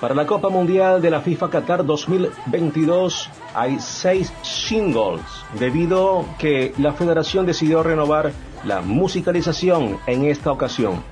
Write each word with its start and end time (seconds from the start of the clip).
Para 0.00 0.14
la 0.14 0.26
Copa 0.26 0.48
Mundial 0.48 1.02
de 1.02 1.10
la 1.10 1.20
FIFA 1.20 1.50
Qatar 1.50 1.84
2022 1.84 3.28
hay 3.54 3.78
seis 3.80 4.32
singles 4.40 5.20
debido 5.58 6.24
que 6.38 6.72
la 6.78 6.94
federación 6.94 7.44
decidió 7.44 7.82
renovar 7.82 8.32
la 8.64 8.80
musicalización 8.80 9.98
en 10.06 10.24
esta 10.24 10.52
ocasión. 10.52 11.02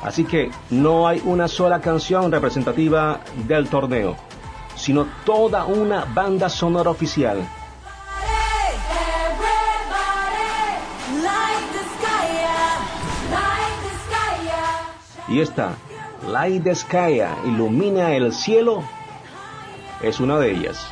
Así 0.00 0.22
que 0.22 0.48
no 0.70 1.08
hay 1.08 1.20
una 1.24 1.48
sola 1.48 1.80
canción 1.80 2.30
representativa 2.30 3.18
del 3.48 3.68
torneo, 3.68 4.14
sino 4.76 5.08
toda 5.26 5.64
una 5.64 6.04
banda 6.04 6.48
sonora 6.48 6.90
oficial. 6.90 7.38
Y 15.26 15.40
esta 15.40 15.74
Sky 16.74 17.22
ilumina 17.46 18.12
el 18.14 18.32
cielo 18.32 18.82
es 20.02 20.20
una 20.20 20.38
de 20.38 20.52
ellas. 20.52 20.86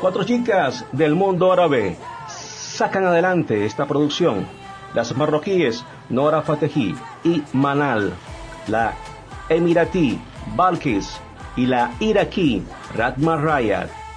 Cuatro 0.00 0.22
chicas 0.24 0.84
del 0.92 1.14
mundo 1.16 1.52
árabe 1.52 1.96
sacan 2.28 3.04
adelante 3.04 3.66
esta 3.66 3.86
producción. 3.86 4.46
Las 4.94 5.16
marroquíes 5.16 5.84
Nora 6.08 6.42
Fatehi 6.42 6.94
y 7.24 7.42
Manal, 7.52 8.14
la 8.68 8.94
emiratí 9.48 10.20
Balkis 10.54 11.18
y 11.56 11.66
la 11.66 11.90
iraquí 11.98 12.62
Ratma 12.94 13.36
Rayat. 13.36 14.07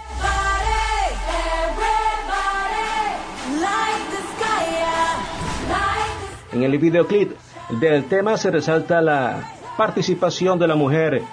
En 6.53 6.63
el 6.63 6.77
videoclip 6.77 7.31
del 7.69 8.05
tema 8.05 8.37
se 8.37 8.51
resalta 8.51 9.01
la 9.01 9.53
participación 9.77 10.59
de 10.59 10.67
la 10.67 10.75
mujer. 10.75 11.23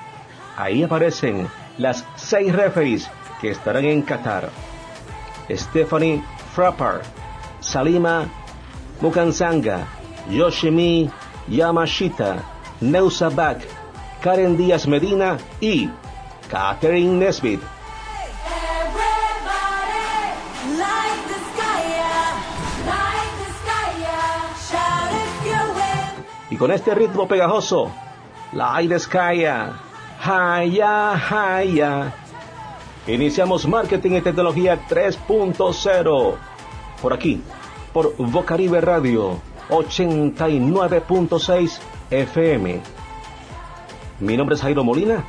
Ahí 0.56 0.82
aparecen 0.82 1.48
las 1.76 2.04
seis 2.16 2.54
referees 2.54 3.10
que 3.40 3.50
estarán 3.50 3.84
en 3.84 4.02
Qatar. 4.02 4.50
Stephanie 5.50 6.22
Frappar, 6.54 7.02
Salima 7.60 8.26
Mukansanga, 9.00 9.86
Yoshimi 10.30 11.10
Yamashita, 11.48 12.42
Neusa 12.80 13.30
Bak, 13.30 13.58
Karen 14.22 14.56
Díaz 14.56 14.86
Medina 14.86 15.38
y 15.60 15.88
Catherine 16.48 17.18
Nesbitt. 17.18 17.60
Con 26.58 26.70
este 26.72 26.94
ritmo 26.94 27.28
pegajoso, 27.28 27.90
la 28.52 28.76
aire 28.76 28.98
Skya, 28.98 29.72
Haya, 30.22 31.12
Haya. 31.12 32.14
Iniciamos 33.06 33.66
Marketing 33.66 34.12
y 34.12 34.20
Tecnología 34.20 34.78
3.0. 34.88 36.34
Por 37.00 37.12
aquí, 37.12 37.40
por 37.92 38.16
Vocaribe 38.16 38.80
Radio 38.80 39.40
89.6 39.70 41.78
FM. 42.10 42.80
Mi 44.20 44.36
nombre 44.36 44.56
es 44.56 44.62
Jairo 44.62 44.82
Molina 44.82 45.24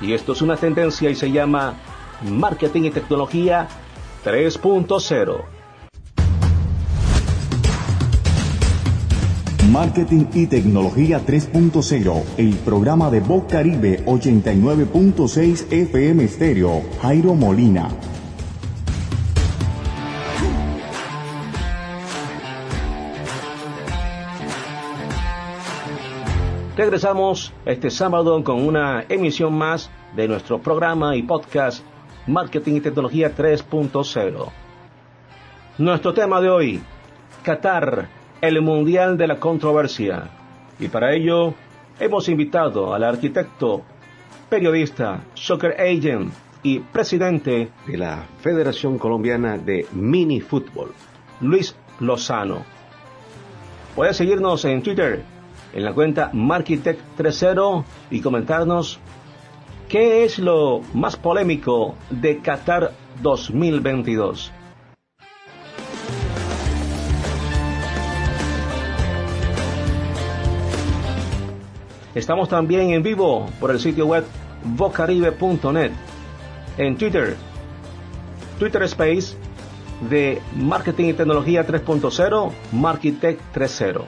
y 0.00 0.12
esto 0.12 0.30
es 0.32 0.42
una 0.42 0.56
tendencia 0.56 1.10
y 1.10 1.16
se 1.16 1.32
llama 1.32 1.74
Marketing 2.22 2.82
y 2.82 2.90
Tecnología 2.90 3.66
3.0. 4.24 5.57
Marketing 9.72 10.24
y 10.32 10.46
Tecnología 10.46 11.20
3.0, 11.26 12.22
el 12.38 12.54
programa 12.56 13.10
de 13.10 13.20
Voz 13.20 13.44
Caribe 13.50 14.02
89.6 14.06 15.70
FM 15.70 16.26
Stereo, 16.26 16.82
Jairo 17.02 17.34
Molina. 17.34 17.90
Regresamos 26.74 27.52
este 27.66 27.90
sábado 27.90 28.42
con 28.42 28.66
una 28.66 29.04
emisión 29.10 29.52
más 29.52 29.90
de 30.16 30.28
nuestro 30.28 30.62
programa 30.62 31.14
y 31.14 31.22
podcast 31.24 31.84
Marketing 32.26 32.76
y 32.76 32.80
Tecnología 32.80 33.36
3.0. 33.36 34.48
Nuestro 35.76 36.14
tema 36.14 36.40
de 36.40 36.48
hoy, 36.48 36.80
Qatar 37.42 38.17
el 38.40 38.60
Mundial 38.62 39.16
de 39.16 39.26
la 39.26 39.40
Controversia. 39.40 40.30
Y 40.78 40.88
para 40.88 41.12
ello 41.14 41.54
hemos 41.98 42.28
invitado 42.28 42.94
al 42.94 43.04
arquitecto, 43.04 43.82
periodista, 44.48 45.24
soccer 45.34 45.76
agent 45.80 46.32
y 46.62 46.78
presidente 46.78 47.70
de 47.86 47.96
la 47.96 48.24
Federación 48.40 48.98
Colombiana 48.98 49.58
de 49.58 49.86
Mini 49.92 50.40
Fútbol, 50.40 50.92
Luis 51.40 51.74
Lozano. 52.00 52.62
Puede 53.96 54.14
seguirnos 54.14 54.64
en 54.64 54.82
Twitter 54.82 55.22
en 55.72 55.84
la 55.84 55.92
cuenta 55.92 56.30
Marquitect30 56.32 57.84
y 58.10 58.20
comentarnos 58.20 59.00
qué 59.88 60.24
es 60.24 60.38
lo 60.38 60.80
más 60.94 61.16
polémico 61.16 61.96
de 62.10 62.38
Qatar 62.38 62.92
2022. 63.22 64.52
Estamos 72.14 72.48
también 72.48 72.90
en 72.90 73.02
vivo 73.02 73.50
por 73.60 73.70
el 73.70 73.78
sitio 73.78 74.06
web 74.06 74.24
vocaribe.net, 74.64 75.92
en 76.78 76.96
Twitter, 76.96 77.36
Twitter 78.58 78.82
Space 78.84 79.36
de 80.08 80.40
Marketing 80.56 81.04
y 81.06 81.12
Tecnología 81.12 81.66
3.0, 81.66 82.52
Markitech 82.72 83.38
3.0. 83.54 84.04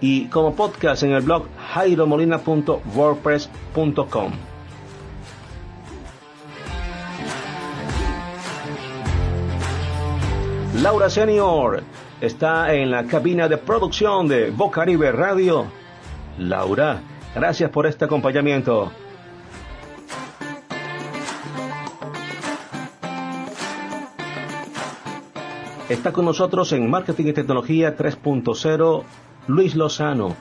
Y 0.00 0.26
como 0.26 0.54
podcast 0.54 1.02
en 1.02 1.10
el 1.12 1.22
blog 1.22 1.46
jairomolina.wordpress.com. 1.74 4.32
Laura 10.82 11.10
Senior 11.10 11.82
está 12.20 12.74
en 12.74 12.90
la 12.90 13.04
cabina 13.04 13.48
de 13.48 13.56
producción 13.58 14.26
de 14.28 14.50
Vocaribe 14.50 15.12
Radio 15.12 15.79
Laura. 16.38 17.00
Gracias 17.34 17.70
por 17.70 17.86
este 17.86 18.04
acompañamiento. 18.04 18.90
Está 25.88 26.12
con 26.12 26.24
nosotros 26.24 26.72
en 26.72 26.88
Marketing 26.88 27.26
y 27.26 27.32
Tecnología 27.32 27.96
3.0 27.96 29.02
Luis 29.48 29.74
Lozano, 29.74 30.36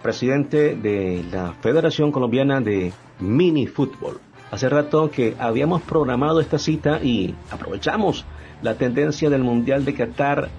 presidente 0.00 0.76
de 0.76 1.24
la 1.30 1.54
Federación 1.60 2.12
Colombiana 2.12 2.60
de 2.60 2.92
Mini 3.18 3.66
Fútbol. 3.66 4.20
Hace 4.52 4.68
rato 4.68 5.10
que 5.10 5.34
habíamos 5.40 5.82
programado 5.82 6.40
esta 6.40 6.58
cita 6.58 7.02
y 7.02 7.34
aprovechamos 7.50 8.24
la 8.62 8.74
tendencia 8.74 9.28
del 9.28 9.42
Mundial 9.42 9.84
de 9.84 9.94
Qatar 9.94 10.50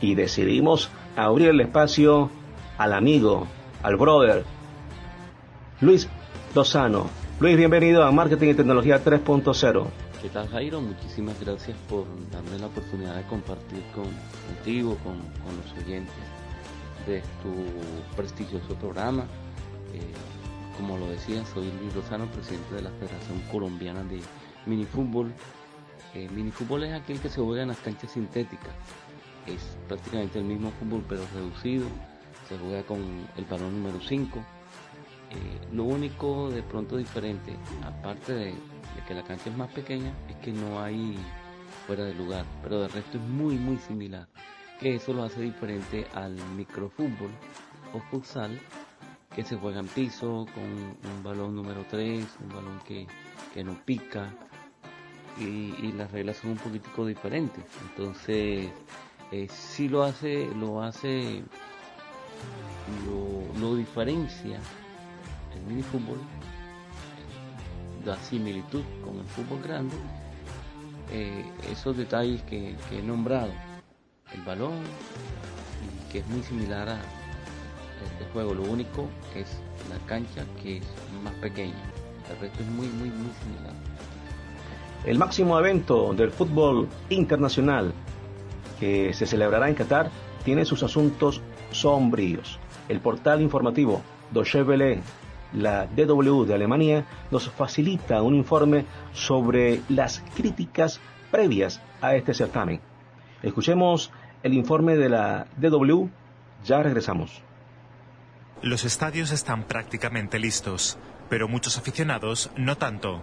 y 0.00 0.14
decidimos 0.14 0.90
abrir 1.14 1.48
el 1.48 1.60
espacio 1.60 2.30
al 2.78 2.94
amigo, 2.94 3.46
al 3.82 3.96
brother 3.96 4.44
Luis 5.80 6.08
Lozano. 6.54 7.08
Luis, 7.38 7.56
bienvenido 7.56 8.02
a 8.04 8.10
Marketing 8.10 8.48
y 8.48 8.54
Tecnología 8.54 9.02
3.0. 9.02 9.86
¿Qué 10.20 10.28
tal 10.28 10.48
Jairo? 10.48 10.80
Muchísimas 10.80 11.38
gracias 11.40 11.76
por 11.88 12.04
darme 12.32 12.58
la 12.58 12.66
oportunidad 12.66 13.14
de 13.14 13.22
compartir 13.24 13.84
contigo, 13.94 14.96
con, 15.04 15.18
los 15.18 15.84
oyentes 15.84 16.14
de 17.06 17.22
tu 17.42 18.16
prestigioso 18.16 18.74
programa. 18.74 19.22
Eh, 19.94 20.00
como 20.76 20.98
lo 20.98 21.06
decía, 21.08 21.44
soy 21.46 21.70
Luis 21.80 21.94
Lozano, 21.94 22.26
presidente 22.26 22.74
de 22.74 22.82
la 22.82 22.90
Federación 22.90 23.40
Colombiana 23.52 24.02
de 24.02 24.20
Minifútbol. 24.66 25.32
Eh, 26.14 26.28
minifútbol 26.34 26.84
es 26.84 26.94
aquel 26.94 27.20
que 27.20 27.28
se 27.28 27.40
juega 27.40 27.62
en 27.62 27.68
las 27.68 27.78
canchas 27.78 28.10
sintéticas. 28.10 28.74
Es 29.46 29.76
prácticamente 29.86 30.40
el 30.40 30.44
mismo 30.44 30.72
fútbol 30.80 31.04
pero 31.08 31.22
reducido, 31.34 31.86
se 32.48 32.58
juega 32.58 32.82
con 32.82 33.00
el 33.36 33.44
balón 33.44 33.82
número 33.82 34.00
5. 34.00 34.38
Eh, 34.38 35.68
lo 35.72 35.84
único 35.84 36.50
de 36.50 36.62
pronto 36.62 36.96
diferente, 36.96 37.54
aparte 37.84 38.32
de, 38.32 38.54
que 39.06 39.14
la 39.14 39.22
cancha 39.22 39.50
es 39.50 39.56
más 39.56 39.70
pequeña, 39.72 40.12
es 40.28 40.36
que 40.36 40.52
no 40.52 40.80
hay 40.82 41.16
fuera 41.86 42.04
de 42.04 42.14
lugar, 42.14 42.44
pero 42.62 42.80
de 42.80 42.88
resto 42.88 43.18
es 43.18 43.24
muy 43.24 43.56
muy 43.56 43.76
similar. 43.78 44.26
Que 44.80 44.94
eso 44.94 45.12
lo 45.12 45.24
hace 45.24 45.42
diferente 45.42 46.06
al 46.14 46.34
microfútbol 46.56 47.30
o 47.92 48.00
futsal 48.10 48.58
que 49.34 49.44
se 49.44 49.56
juega 49.56 49.80
en 49.80 49.86
piso 49.86 50.46
con 50.52 50.64
un 50.64 51.22
balón 51.22 51.54
número 51.54 51.84
3, 51.88 52.26
un 52.42 52.48
balón 52.48 52.80
que, 52.84 53.06
no 53.62 53.74
pica 53.84 54.32
y, 55.38 55.92
las 55.92 56.10
reglas 56.10 56.38
son 56.38 56.52
un 56.52 56.56
poquitico 56.56 57.06
diferentes. 57.06 57.64
Entonces 57.88 58.68
eh, 59.30 59.46
sí 59.48 59.88
lo 59.88 60.02
hace, 60.02 60.46
lo 60.56 60.82
hace, 60.82 61.44
lo, 63.06 63.60
lo 63.60 63.76
diferencia 63.76 64.58
el 65.54 65.62
minifútbol, 65.62 66.18
la 68.04 68.16
similitud 68.16 68.82
con 69.04 69.18
el 69.18 69.26
fútbol 69.26 69.62
grande, 69.62 69.96
eh, 71.12 71.44
esos 71.70 71.96
detalles 71.96 72.42
que, 72.42 72.76
que, 72.88 72.98
he 72.98 73.02
nombrado, 73.02 73.52
el 74.32 74.42
balón, 74.42 74.74
que 76.12 76.18
es 76.18 76.26
muy 76.28 76.42
similar 76.42 76.88
a 76.88 77.00
este 78.04 78.32
juego, 78.32 78.54
lo 78.54 78.62
único 78.62 79.08
es 79.34 79.58
la 79.90 79.98
cancha 80.06 80.44
que 80.62 80.78
es 80.78 80.84
más 81.22 81.34
pequeña, 81.34 81.82
el 82.30 82.38
resto 82.40 82.62
es 82.62 82.68
muy, 82.68 82.86
muy, 82.88 83.08
muy 83.08 83.32
similar. 83.42 83.74
El 85.04 85.18
máximo 85.18 85.58
evento 85.58 86.12
del 86.12 86.30
fútbol 86.30 86.88
internacional 87.08 87.92
que 88.78 89.12
se 89.14 89.26
celebrará 89.26 89.68
en 89.68 89.74
Qatar 89.74 90.10
tiene 90.44 90.64
sus 90.64 90.82
asuntos 90.82 91.40
sombríos. 91.70 92.58
El 92.88 93.00
portal 93.00 93.42
informativo 93.42 94.02
Deutsche 94.30 94.62
Welle, 94.62 95.00
la 95.52 95.86
DW 95.86 96.44
de 96.44 96.54
Alemania, 96.54 97.06
nos 97.30 97.48
facilita 97.50 98.22
un 98.22 98.34
informe 98.34 98.84
sobre 99.12 99.80
las 99.88 100.22
críticas 100.36 101.00
previas 101.30 101.80
a 102.00 102.14
este 102.14 102.34
certamen. 102.34 102.80
Escuchemos 103.42 104.10
el 104.42 104.54
informe 104.54 104.96
de 104.96 105.08
la 105.08 105.46
DW, 105.56 106.08
ya 106.64 106.82
regresamos. 106.82 107.42
Los 108.62 108.84
estadios 108.84 109.30
están 109.30 109.62
prácticamente 109.62 110.38
listos, 110.38 110.98
pero 111.28 111.48
muchos 111.48 111.78
aficionados 111.78 112.50
no 112.56 112.76
tanto. 112.76 113.22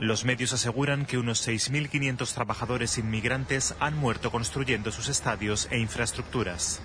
Los 0.00 0.24
medios 0.24 0.52
aseguran 0.52 1.06
que 1.06 1.18
unos 1.18 1.46
6.500 1.46 2.32
trabajadores 2.34 2.98
inmigrantes 2.98 3.74
han 3.80 3.96
muerto 3.96 4.30
construyendo 4.30 4.92
sus 4.92 5.08
estadios 5.08 5.68
e 5.70 5.78
infraestructuras. 5.78 6.80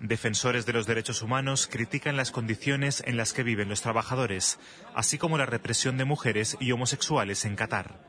Defensores 0.00 0.64
de 0.64 0.72
los 0.72 0.86
derechos 0.86 1.20
humanos 1.20 1.68
critican 1.70 2.16
las 2.16 2.30
condiciones 2.30 3.02
en 3.06 3.18
las 3.18 3.34
que 3.34 3.42
viven 3.42 3.68
los 3.68 3.82
trabajadores, 3.82 4.58
así 4.94 5.18
como 5.18 5.36
la 5.36 5.44
represión 5.44 5.98
de 5.98 6.06
mujeres 6.06 6.56
y 6.58 6.72
homosexuales 6.72 7.44
en 7.44 7.54
Qatar. 7.54 8.00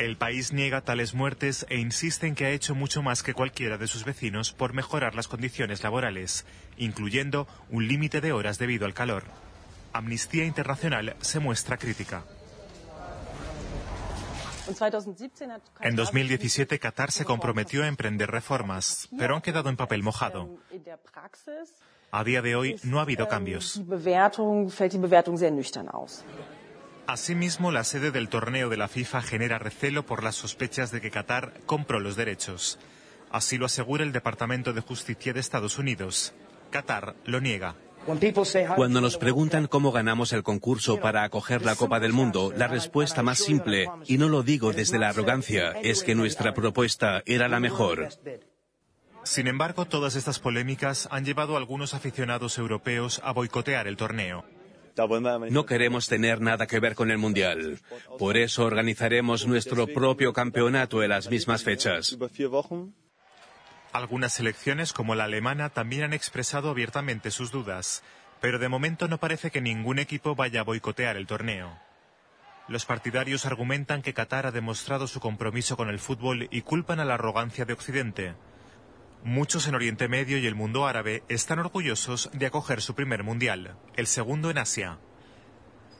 El 0.00 0.16
país 0.16 0.52
niega 0.52 0.80
tales 0.80 1.14
muertes 1.14 1.66
e 1.68 1.78
insiste 1.78 2.26
en 2.26 2.34
que 2.34 2.46
ha 2.46 2.50
hecho 2.50 2.74
mucho 2.74 3.00
más 3.02 3.22
que 3.22 3.34
cualquiera 3.34 3.78
de 3.78 3.86
sus 3.86 4.04
vecinos 4.04 4.52
por 4.52 4.72
mejorar 4.72 5.14
las 5.14 5.28
condiciones 5.28 5.84
laborales, 5.84 6.46
incluyendo 6.76 7.46
un 7.68 7.86
límite 7.86 8.20
de 8.20 8.32
horas 8.32 8.58
debido 8.58 8.86
al 8.86 8.94
calor. 8.94 9.22
Amnistía 9.92 10.46
Internacional 10.46 11.14
se 11.20 11.38
muestra 11.38 11.76
crítica. 11.76 12.24
En 15.80 15.96
2017 15.96 16.78
Qatar 16.78 17.10
se 17.10 17.24
comprometió 17.24 17.82
a 17.82 17.88
emprender 17.88 18.30
reformas, 18.30 19.08
pero 19.18 19.36
han 19.36 19.42
quedado 19.42 19.68
en 19.68 19.76
papel 19.76 20.02
mojado. 20.02 20.58
A 22.12 22.24
día 22.24 22.42
de 22.42 22.56
hoy 22.56 22.76
no 22.82 22.98
ha 22.98 23.02
habido 23.02 23.28
cambios. 23.28 23.80
Asimismo, 27.06 27.72
la 27.72 27.84
sede 27.84 28.10
del 28.10 28.28
torneo 28.28 28.68
de 28.68 28.76
la 28.76 28.88
FIFA 28.88 29.22
genera 29.22 29.58
recelo 29.58 30.06
por 30.06 30.22
las 30.22 30.36
sospechas 30.36 30.92
de 30.92 31.00
que 31.00 31.10
Qatar 31.10 31.54
compró 31.66 31.98
los 31.98 32.16
derechos. 32.16 32.78
Así 33.30 33.58
lo 33.58 33.66
asegura 33.66 34.04
el 34.04 34.12
Departamento 34.12 34.72
de 34.72 34.80
Justicia 34.80 35.32
de 35.32 35.40
Estados 35.40 35.78
Unidos. 35.78 36.34
Qatar 36.70 37.16
lo 37.24 37.40
niega. 37.40 37.74
Cuando 38.76 39.00
nos 39.00 39.16
preguntan 39.16 39.66
cómo 39.66 39.92
ganamos 39.92 40.32
el 40.32 40.42
concurso 40.42 41.00
para 41.00 41.24
acoger 41.24 41.64
la 41.64 41.76
Copa 41.76 42.00
del 42.00 42.12
Mundo, 42.12 42.52
la 42.56 42.66
respuesta 42.68 43.22
más 43.22 43.38
simple, 43.38 43.88
y 44.06 44.18
no 44.18 44.28
lo 44.28 44.42
digo 44.42 44.72
desde 44.72 44.98
la 44.98 45.10
arrogancia, 45.10 45.72
es 45.82 46.02
que 46.02 46.14
nuestra 46.14 46.54
propuesta 46.54 47.22
era 47.26 47.48
la 47.48 47.60
mejor. 47.60 48.08
Sin 49.22 49.48
embargo, 49.48 49.84
todas 49.84 50.16
estas 50.16 50.38
polémicas 50.38 51.08
han 51.10 51.24
llevado 51.24 51.54
a 51.54 51.58
algunos 51.58 51.94
aficionados 51.94 52.56
europeos 52.58 53.20
a 53.22 53.32
boicotear 53.32 53.86
el 53.86 53.96
torneo. 53.96 54.44
No 55.50 55.66
queremos 55.66 56.08
tener 56.08 56.40
nada 56.40 56.66
que 56.66 56.80
ver 56.80 56.94
con 56.94 57.10
el 57.10 57.18
Mundial. 57.18 57.78
Por 58.18 58.36
eso 58.36 58.64
organizaremos 58.64 59.46
nuestro 59.46 59.86
propio 59.86 60.32
campeonato 60.32 61.02
en 61.02 61.10
las 61.10 61.30
mismas 61.30 61.62
fechas. 61.62 62.16
Algunas 63.92 64.32
selecciones, 64.32 64.92
como 64.92 65.16
la 65.16 65.24
alemana, 65.24 65.70
también 65.70 66.04
han 66.04 66.12
expresado 66.12 66.70
abiertamente 66.70 67.32
sus 67.32 67.50
dudas, 67.50 68.04
pero 68.40 68.60
de 68.60 68.68
momento 68.68 69.08
no 69.08 69.18
parece 69.18 69.50
que 69.50 69.60
ningún 69.60 69.98
equipo 69.98 70.36
vaya 70.36 70.60
a 70.60 70.64
boicotear 70.64 71.16
el 71.16 71.26
torneo. 71.26 71.76
Los 72.68 72.86
partidarios 72.86 73.46
argumentan 73.46 74.00
que 74.00 74.14
Qatar 74.14 74.46
ha 74.46 74.52
demostrado 74.52 75.08
su 75.08 75.18
compromiso 75.18 75.76
con 75.76 75.88
el 75.88 75.98
fútbol 75.98 76.46
y 76.52 76.62
culpan 76.62 77.00
a 77.00 77.04
la 77.04 77.14
arrogancia 77.14 77.64
de 77.64 77.72
Occidente. 77.72 78.34
Muchos 79.24 79.66
en 79.66 79.74
Oriente 79.74 80.06
Medio 80.06 80.38
y 80.38 80.46
el 80.46 80.54
mundo 80.54 80.86
árabe 80.86 81.24
están 81.28 81.58
orgullosos 81.58 82.30
de 82.32 82.46
acoger 82.46 82.82
su 82.82 82.94
primer 82.94 83.24
mundial, 83.24 83.76
el 83.96 84.06
segundo 84.06 84.50
en 84.50 84.58
Asia. 84.58 84.98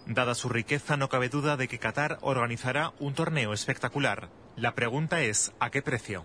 Dada 0.06 0.36
su 0.36 0.48
riqueza, 0.48 0.96
no 0.96 1.08
cabe 1.08 1.28
duda 1.28 1.56
de 1.56 1.66
que 1.66 1.80
Qatar 1.80 2.18
organizará 2.20 2.92
un 3.00 3.14
torneo 3.14 3.52
espectacular. 3.52 4.30
La 4.54 4.76
pregunta 4.76 5.22
es, 5.22 5.52
¿a 5.58 5.70
qué 5.70 5.82
precio? 5.82 6.24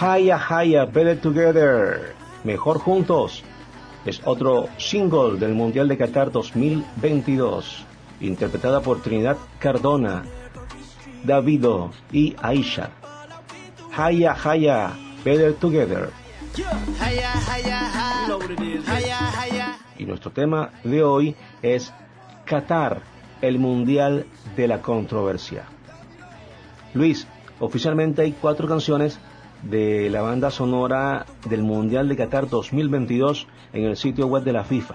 Haya 0.00 0.38
Haya, 0.38 0.86
Better 0.86 1.20
Together, 1.20 2.14
Mejor 2.42 2.78
Juntos, 2.78 3.44
es 4.06 4.22
otro 4.24 4.70
single 4.78 5.38
del 5.38 5.52
Mundial 5.52 5.88
de 5.88 5.98
Qatar 5.98 6.32
2022, 6.32 7.84
interpretada 8.22 8.80
por 8.80 9.02
Trinidad 9.02 9.36
Cardona, 9.58 10.22
Davido 11.22 11.90
y 12.10 12.34
Aisha. 12.40 12.92
Haya 13.94 14.34
Haya, 14.42 14.92
Better 15.22 15.52
Together. 15.52 16.08
Y 19.98 20.04
nuestro 20.06 20.30
tema 20.30 20.70
de 20.82 21.02
hoy 21.02 21.36
es 21.60 21.92
Qatar, 22.46 23.02
el 23.42 23.58
Mundial 23.58 24.24
de 24.56 24.66
la 24.66 24.80
Controversia. 24.80 25.64
Luis, 26.94 27.26
oficialmente 27.58 28.22
hay 28.22 28.32
cuatro 28.32 28.66
canciones 28.66 29.20
de 29.62 30.08
la 30.10 30.22
banda 30.22 30.50
sonora 30.50 31.26
del 31.48 31.62
Mundial 31.62 32.08
de 32.08 32.16
Qatar 32.16 32.48
2022 32.48 33.46
en 33.72 33.84
el 33.84 33.96
sitio 33.96 34.26
web 34.26 34.42
de 34.42 34.52
la 34.52 34.64
FIFA. 34.64 34.94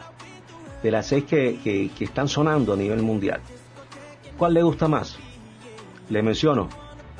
De 0.82 0.92
las 0.92 1.08
seis 1.08 1.24
que, 1.26 1.60
que, 1.64 2.04
están 2.04 2.28
sonando 2.28 2.74
a 2.74 2.78
nivel 2.78 3.02
mundial. 3.02 3.42
¿Cuál 4.38 4.54
le 4.54 4.64
gusta 4.64 4.88
más? 4.88 5.18
Le 6.10 6.22
menciono, 6.22 6.70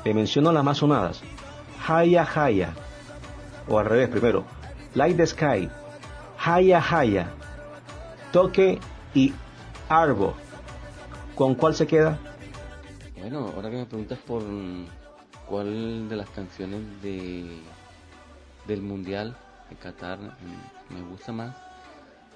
le 0.04 0.14
menciono 0.14 0.52
las 0.52 0.64
más 0.64 0.78
sonadas. 0.78 1.22
Haya 1.86 2.26
Haya. 2.34 2.74
O 3.68 3.78
al 3.78 3.86
revés 3.86 4.08
primero. 4.08 4.44
Light 4.94 5.16
the 5.16 5.26
Sky. 5.26 5.68
Haya 6.38 6.82
Haya. 6.90 7.30
Toque 8.32 8.78
y 9.14 9.32
Arbo. 9.88 10.34
¿Con 11.34 11.54
cuál 11.54 11.74
se 11.74 11.86
queda? 11.86 12.18
Bueno, 13.18 13.52
ahora 13.54 13.70
que 13.70 13.76
me 13.76 13.86
preguntas 13.86 14.18
por 14.18 14.42
cuál 15.48 16.08
de 16.08 16.16
las 16.16 16.28
canciones 16.30 16.80
de 17.02 17.44
del 18.66 18.82
mundial 18.82 19.36
de 19.70 19.76
Qatar 19.76 20.18
me 20.90 21.02
gusta 21.10 21.32
más. 21.32 21.54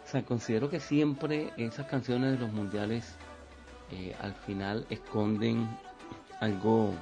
O 0.04 0.08
sea, 0.10 0.22
considero 0.22 0.70
que 0.70 0.80
siempre 0.80 1.52
esas 1.56 1.86
canciones 1.86 2.32
de 2.32 2.38
los 2.38 2.52
mundiales 2.52 3.16
eh, 3.90 4.14
al 4.20 4.34
final 4.34 4.86
esconden 4.90 5.68
algo 6.40 6.92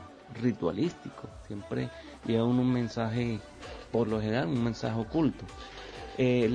ritualístico. 0.43 1.29
Siempre 1.47 1.91
lleva 2.27 2.45
un 2.45 2.73
mensaje, 2.73 3.41
por 3.93 4.09
lo 4.09 4.21
general, 4.21 4.49
un 4.49 4.65
mensaje 4.65 4.99
oculto. 4.99 5.45
Eh, 6.19 6.53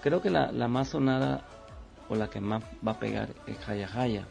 creo 0.00 0.22
que 0.22 0.30
la, 0.30 0.50
la, 0.50 0.68
más 0.68 0.88
sonada 0.88 1.44
o 2.08 2.14
la 2.14 2.30
que 2.30 2.40
más 2.40 2.62
va 2.86 2.92
a 2.92 2.98
pegar 2.98 3.28
es 3.46 3.68
Haya 3.68 3.88
Haya. 3.94 4.24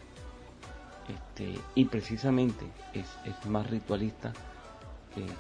Este, 1.08 1.60
y 1.76 1.86
precisamente 1.86 2.66
es, 2.94 3.08
es 3.26 3.46
más 3.46 3.70
ritualista 3.70 4.34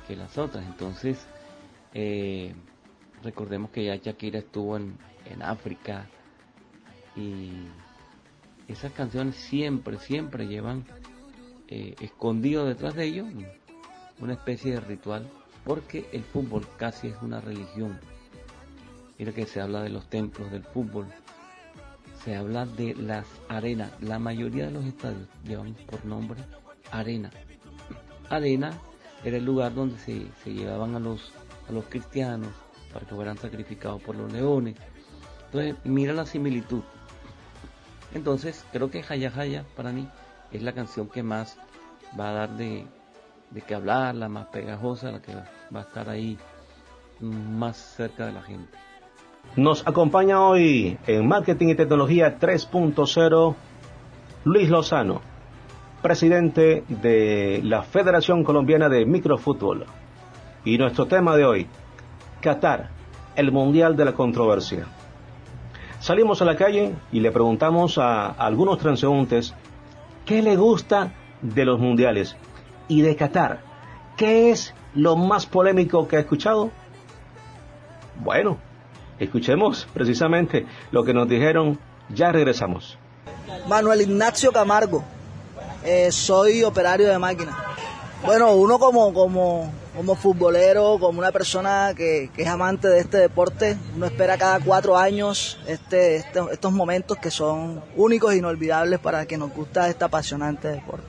que, 0.07 0.15
las 0.15 0.37
otras. 0.37 0.65
Entonces, 0.65 1.25
eh, 1.93 2.53
recordemos 3.23 3.71
que 3.71 3.85
ya 3.85 3.95
Shakira 3.95 4.39
estuvo 4.39 4.77
en, 4.77 4.97
en 5.25 5.41
África 5.41 6.07
y 7.15 7.51
esas 8.67 8.93
canciones 8.93 9.35
siempre, 9.35 9.97
siempre 9.97 10.47
llevan 10.47 10.85
eh, 11.67 11.95
escondido 12.01 12.65
detrás 12.65 12.95
de 12.95 13.05
ellos 13.05 13.27
una 14.19 14.33
especie 14.33 14.73
de 14.73 14.79
ritual, 14.81 15.27
porque 15.63 16.05
el 16.11 16.23
fútbol 16.23 16.67
casi 16.77 17.07
es 17.07 17.15
una 17.21 17.41
religión. 17.41 17.99
Mira 19.17 19.31
que 19.31 19.45
se 19.45 19.61
habla 19.61 19.81
de 19.81 19.89
los 19.89 20.09
templos 20.09 20.51
del 20.51 20.63
fútbol, 20.63 21.07
se 22.23 22.35
habla 22.35 22.65
de 22.65 22.93
las 22.95 23.25
arenas. 23.49 23.91
La 24.01 24.19
mayoría 24.19 24.65
de 24.65 24.71
los 24.71 24.85
estadios 24.85 25.27
llevan 25.43 25.73
por 25.89 26.05
nombre 26.05 26.41
arena. 26.91 27.31
Arena 28.29 28.79
era 29.23 29.37
el 29.37 29.45
lugar 29.45 29.73
donde 29.73 29.97
se, 29.97 30.53
llevaban 30.53 30.95
a 30.95 30.99
los, 30.99 31.33
a 31.69 31.71
los 31.71 31.85
cristianos 31.85 32.49
para 32.93 33.05
que 33.05 33.15
fueran 33.15 33.37
sacrificados 33.37 34.01
por 34.01 34.15
los 34.15 34.31
leones. 34.31 34.75
Entonces, 35.45 35.75
mira 35.83 36.13
la 36.13 36.25
similitud. 36.25 36.81
Entonces, 38.13 38.65
creo 38.71 38.89
que 38.89 39.03
Jaya 39.03 39.31
Jaya 39.31 39.65
para 39.75 39.91
mí 39.91 40.07
es 40.51 40.61
la 40.61 40.73
canción 40.73 41.07
que 41.07 41.23
más 41.23 41.57
va 42.19 42.29
a 42.29 42.33
dar 42.33 42.57
de, 42.57 42.85
de 43.51 43.61
que 43.61 43.75
hablar, 43.75 44.15
la 44.15 44.27
más 44.27 44.47
pegajosa, 44.47 45.11
la 45.11 45.21
que 45.21 45.33
va 45.33 45.79
a 45.79 45.83
estar 45.83 46.09
ahí 46.09 46.37
más 47.21 47.77
cerca 47.77 48.25
de 48.25 48.33
la 48.33 48.41
gente. 48.41 48.77
Nos 49.55 49.85
acompaña 49.87 50.41
hoy 50.41 50.97
en 51.07 51.27
Marketing 51.27 51.69
y 51.69 51.75
Tecnología 51.75 52.39
3.0 52.39 53.55
Luis 54.43 54.69
Lozano, 54.69 55.21
presidente 56.01 56.83
de 56.87 57.61
la 57.63 57.83
Federación 57.83 58.43
Colombiana 58.43 58.89
de 58.89 59.05
Microfútbol. 59.05 59.85
Y 60.65 60.77
nuestro 60.77 61.05
tema 61.07 61.35
de 61.35 61.45
hoy, 61.45 61.67
Qatar, 62.41 62.89
el 63.35 63.51
Mundial 63.51 63.95
de 63.95 64.05
la 64.05 64.13
Controversia. 64.13 64.85
Salimos 65.99 66.41
a 66.41 66.45
la 66.45 66.55
calle 66.55 66.95
y 67.11 67.19
le 67.19 67.31
preguntamos 67.31 67.97
a 67.97 68.27
algunos 68.27 68.79
transeúntes 68.79 69.53
qué 70.25 70.41
le 70.41 70.55
gusta 70.55 71.13
de 71.41 71.65
los 71.65 71.79
mundiales 71.79 72.35
y 72.87 73.01
de 73.01 73.15
Qatar. 73.15 73.61
¿Qué 74.17 74.51
es 74.51 74.73
lo 74.95 75.15
más 75.15 75.45
polémico 75.45 76.07
que 76.07 76.17
ha 76.17 76.19
escuchado? 76.19 76.71
Bueno, 78.23 78.57
escuchemos 79.19 79.87
precisamente 79.93 80.65
lo 80.91 81.03
que 81.03 81.13
nos 81.13 81.27
dijeron. 81.27 81.79
Ya 82.09 82.31
regresamos. 82.31 82.97
Manuel 83.67 84.01
Ignacio 84.01 84.51
Camargo, 84.51 85.03
eh, 85.83 86.11
soy 86.11 86.63
operario 86.63 87.07
de 87.07 87.17
máquina. 87.17 87.57
Bueno, 88.23 88.53
uno 88.53 88.77
como, 88.77 89.11
como, 89.13 89.71
como 89.95 90.15
futbolero, 90.15 90.97
como 90.99 91.17
una 91.17 91.31
persona 91.31 91.93
que, 91.95 92.29
es 92.37 92.47
amante 92.47 92.87
de 92.87 92.99
este 92.99 93.17
deporte, 93.17 93.77
uno 93.95 94.05
espera 94.05 94.37
cada 94.37 94.59
cuatro 94.59 94.95
años 94.95 95.59
este, 95.65 96.17
este, 96.17 96.39
estos 96.51 96.71
momentos 96.71 97.17
que 97.17 97.31
son 97.31 97.83
únicos 97.95 98.33
e 98.33 98.37
inolvidables 98.37 98.99
para 98.99 99.25
quien 99.25 99.39
nos 99.39 99.51
gusta 99.51 99.89
este 99.89 100.05
apasionante 100.05 100.67
deporte. 100.67 101.07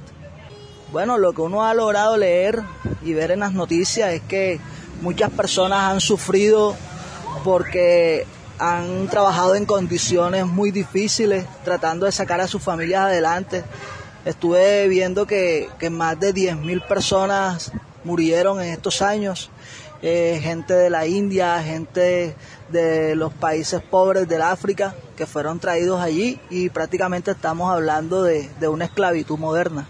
Bueno, 0.91 1.19
lo 1.19 1.35
que 1.35 1.43
uno 1.43 1.65
ha 1.65 1.75
logrado 1.75 2.17
leer 2.17 2.63
y 3.03 3.13
ver 3.13 3.31
en 3.31 3.41
las 3.41 3.53
noticias 3.53 4.13
es 4.13 4.23
que 4.23 4.59
muchas 5.03 5.31
personas 5.31 5.93
han 5.93 6.01
sufrido 6.01 6.75
porque 7.45 8.27
han 8.59 9.09
trabajado 9.09 9.55
en 9.55 9.67
condiciones 9.67 10.47
muy 10.47 10.71
difíciles, 10.71 11.45
tratando 11.65 12.07
de 12.07 12.13
sacar 12.13 12.41
a 12.41 12.49
sus 12.49 12.63
familias 12.63 13.03
adelante 13.03 13.65
Estuve 14.25 14.87
viendo 14.89 15.27
que, 15.27 15.69
más 15.91 16.19
de 16.21 16.33
10.000 16.33 16.87
personas 16.87 17.73
murieron 18.05 18.61
en 18.61 18.69
estos 18.69 19.03
años, 19.03 19.51
eh, 20.01 20.41
gente 20.43 20.75
de 20.75 20.91
la 20.91 21.07
India, 21.07 21.61
gente 21.63 22.37
de 22.69 23.15
los 23.15 23.33
países 23.33 23.83
pobres 23.83 24.29
del 24.29 24.43
África 24.43 24.95
que 25.17 25.27
fueron 25.27 25.61
traídos 25.61 26.01
allí 26.01 26.41
y 26.51 26.71
prácticamente 26.71 27.31
estamos 27.31 27.73
hablando 27.73 28.23
de, 28.23 28.49
una 28.69 28.87
esclavitud 28.87 29.39
moderna. 29.39 29.87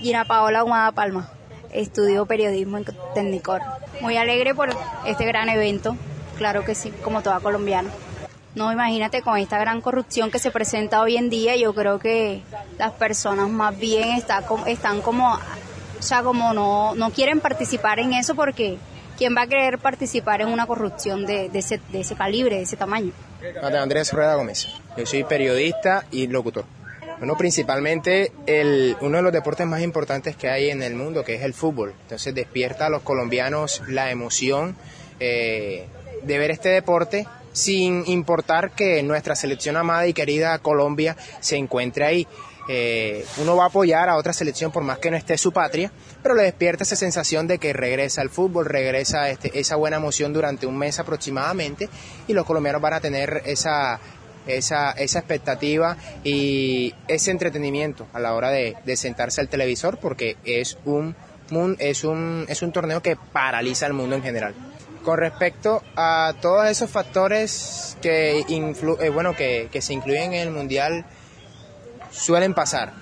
Gina 0.00 0.24
Paola 0.24 0.64
Humada 0.64 0.92
Palma, 0.92 1.30
estudio 1.72 2.26
periodismo 2.26 2.78
en 2.78 2.86
Tecnicor. 3.14 3.62
Muy 4.00 4.16
alegre 4.16 4.54
por 4.54 4.70
este 5.06 5.24
gran 5.24 5.48
evento, 5.48 5.96
claro 6.36 6.64
que 6.64 6.74
sí, 6.74 6.92
como 7.02 7.22
toda 7.22 7.40
colombiana. 7.40 7.90
No, 8.54 8.70
imagínate 8.70 9.22
con 9.22 9.38
esta 9.38 9.58
gran 9.58 9.80
corrupción 9.80 10.30
que 10.30 10.38
se 10.38 10.50
presenta 10.50 11.00
hoy 11.00 11.16
en 11.16 11.30
día, 11.30 11.56
yo 11.56 11.74
creo 11.74 11.98
que 11.98 12.42
las 12.78 12.92
personas 12.92 13.48
más 13.48 13.78
bien 13.78 14.10
está, 14.10 14.44
están 14.66 15.00
como, 15.00 15.34
o 15.34 16.22
como 16.22 16.52
no, 16.52 16.94
no 16.94 17.10
quieren 17.10 17.40
participar 17.40 17.98
en 17.98 18.12
eso 18.12 18.34
porque 18.34 18.76
¿quién 19.16 19.34
va 19.34 19.42
a 19.42 19.46
querer 19.46 19.78
participar 19.78 20.42
en 20.42 20.48
una 20.48 20.66
corrupción 20.66 21.24
de, 21.24 21.50
ese, 21.54 21.80
de 21.90 22.00
ese 22.00 22.14
calibre, 22.14 22.56
de 22.56 22.62
ese 22.62 22.76
tamaño? 22.76 23.12
Andrés 23.80 24.12
Rueda 24.12 24.34
Gómez, 24.34 24.68
yo 24.98 25.06
soy 25.06 25.24
periodista 25.24 26.04
y 26.10 26.26
locutor. 26.26 26.66
Bueno, 27.18 27.36
principalmente 27.36 28.32
el, 28.46 28.96
uno 29.00 29.18
de 29.18 29.22
los 29.22 29.32
deportes 29.32 29.66
más 29.66 29.80
importantes 29.80 30.36
que 30.36 30.50
hay 30.50 30.70
en 30.70 30.82
el 30.82 30.94
mundo, 30.94 31.24
que 31.24 31.36
es 31.36 31.42
el 31.42 31.54
fútbol. 31.54 31.94
Entonces 32.02 32.34
despierta 32.34 32.86
a 32.86 32.90
los 32.90 33.02
colombianos 33.02 33.80
la 33.86 34.10
emoción 34.10 34.76
eh, 35.20 35.86
de 36.22 36.38
ver 36.38 36.50
este 36.50 36.70
deporte 36.70 37.26
sin 37.52 38.04
importar 38.06 38.72
que 38.72 39.02
nuestra 39.02 39.36
selección 39.36 39.76
amada 39.76 40.06
y 40.06 40.14
querida 40.14 40.58
Colombia 40.58 41.16
se 41.40 41.56
encuentre 41.56 42.04
ahí. 42.04 42.26
Eh, 42.68 43.24
uno 43.38 43.56
va 43.56 43.64
a 43.64 43.66
apoyar 43.66 44.08
a 44.08 44.16
otra 44.16 44.32
selección 44.32 44.70
por 44.70 44.84
más 44.84 44.98
que 44.98 45.10
no 45.10 45.16
esté 45.16 45.36
su 45.36 45.52
patria, 45.52 45.90
pero 46.22 46.34
le 46.34 46.44
despierta 46.44 46.84
esa 46.84 46.94
sensación 46.94 47.48
de 47.48 47.58
que 47.58 47.72
regresa 47.72 48.20
al 48.20 48.30
fútbol, 48.30 48.66
regresa 48.66 49.28
este, 49.30 49.58
esa 49.58 49.76
buena 49.76 49.96
emoción 49.96 50.32
durante 50.32 50.66
un 50.66 50.78
mes 50.78 50.98
aproximadamente 51.00 51.88
y 52.28 52.32
los 52.34 52.46
colombianos 52.46 52.80
van 52.80 52.94
a 52.94 53.00
tener 53.00 53.42
esa, 53.46 53.98
esa, 54.46 54.92
esa 54.92 55.18
expectativa 55.18 55.96
y 56.22 56.94
ese 57.08 57.32
entretenimiento 57.32 58.06
a 58.12 58.20
la 58.20 58.34
hora 58.34 58.50
de, 58.50 58.76
de 58.84 58.96
sentarse 58.96 59.40
al 59.40 59.48
televisor 59.48 59.98
porque 59.98 60.36
es 60.44 60.78
un, 60.84 61.16
es, 61.78 62.04
un, 62.04 62.46
es 62.48 62.62
un 62.62 62.72
torneo 62.72 63.02
que 63.02 63.16
paraliza 63.16 63.86
al 63.86 63.92
mundo 63.92 64.14
en 64.14 64.22
general. 64.22 64.54
Con 65.04 65.18
respecto 65.18 65.82
a 65.96 66.32
todos 66.40 66.68
esos 66.68 66.88
factores 66.88 67.96
que, 68.00 68.40
eh, 68.40 69.08
bueno, 69.08 69.34
que, 69.34 69.68
se 69.80 69.92
incluyen 69.92 70.32
en 70.32 70.48
el 70.48 70.50
Mundial, 70.50 71.04
suelen 72.10 72.54
pasar. 72.54 72.92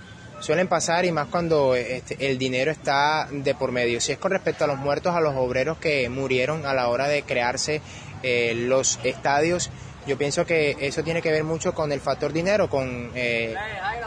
Suelen 0.40 0.68
pasar 0.68 1.04
y 1.04 1.12
más 1.12 1.26
cuando 1.26 1.74
este, 1.74 2.30
el 2.30 2.38
dinero 2.38 2.70
está 2.70 3.28
de 3.30 3.54
por 3.54 3.72
medio. 3.72 4.00
Si 4.00 4.12
es 4.12 4.18
con 4.18 4.30
respecto 4.30 4.64
a 4.64 4.66
los 4.66 4.78
muertos, 4.78 5.14
a 5.14 5.20
los 5.20 5.34
obreros 5.36 5.76
que 5.76 6.08
murieron 6.08 6.64
a 6.64 6.72
la 6.72 6.88
hora 6.88 7.06
de 7.06 7.22
crearse 7.22 7.82
eh, 8.22 8.54
los 8.54 8.98
estadios, 9.04 9.70
yo 10.06 10.16
pienso 10.16 10.46
que 10.46 10.76
eso 10.80 11.02
tiene 11.02 11.20
que 11.20 11.30
ver 11.30 11.44
mucho 11.44 11.74
con 11.74 11.92
el 11.92 12.00
factor 12.00 12.32
dinero, 12.32 12.68
con 12.68 13.10
eh, 13.14 13.54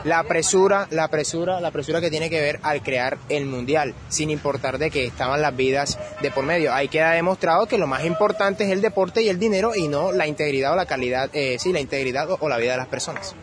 la 0.03 0.23
presura, 0.23 0.87
la 0.89 1.07
presura, 1.07 1.61
la 1.61 1.71
presura 1.71 2.01
que 2.01 2.09
tiene 2.09 2.29
que 2.29 2.41
ver 2.41 2.59
al 2.63 2.81
crear 2.81 3.17
el 3.29 3.45
mundial, 3.45 3.93
sin 4.09 4.29
importar 4.29 4.77
de 4.77 4.89
que 4.89 5.05
estaban 5.05 5.41
las 5.41 5.55
vidas 5.55 5.99
de 6.21 6.31
por 6.31 6.45
medio. 6.45 6.73
Ahí 6.73 6.87
queda 6.87 7.11
demostrado 7.11 7.67
que 7.67 7.77
lo 7.77 7.87
más 7.87 8.05
importante 8.05 8.63
es 8.63 8.71
el 8.71 8.81
deporte 8.81 9.21
y 9.21 9.29
el 9.29 9.39
dinero 9.39 9.75
y 9.75 9.87
no 9.87 10.11
la 10.11 10.27
integridad 10.27 10.73
o 10.73 10.75
la 10.75 10.85
calidad, 10.85 11.29
eh, 11.33 11.57
sí, 11.59 11.71
la 11.71 11.79
integridad 11.79 12.27
o 12.39 12.49
la 12.49 12.57
vida 12.57 12.71
de 12.71 12.77
las 12.77 12.87
personas. 12.87 13.35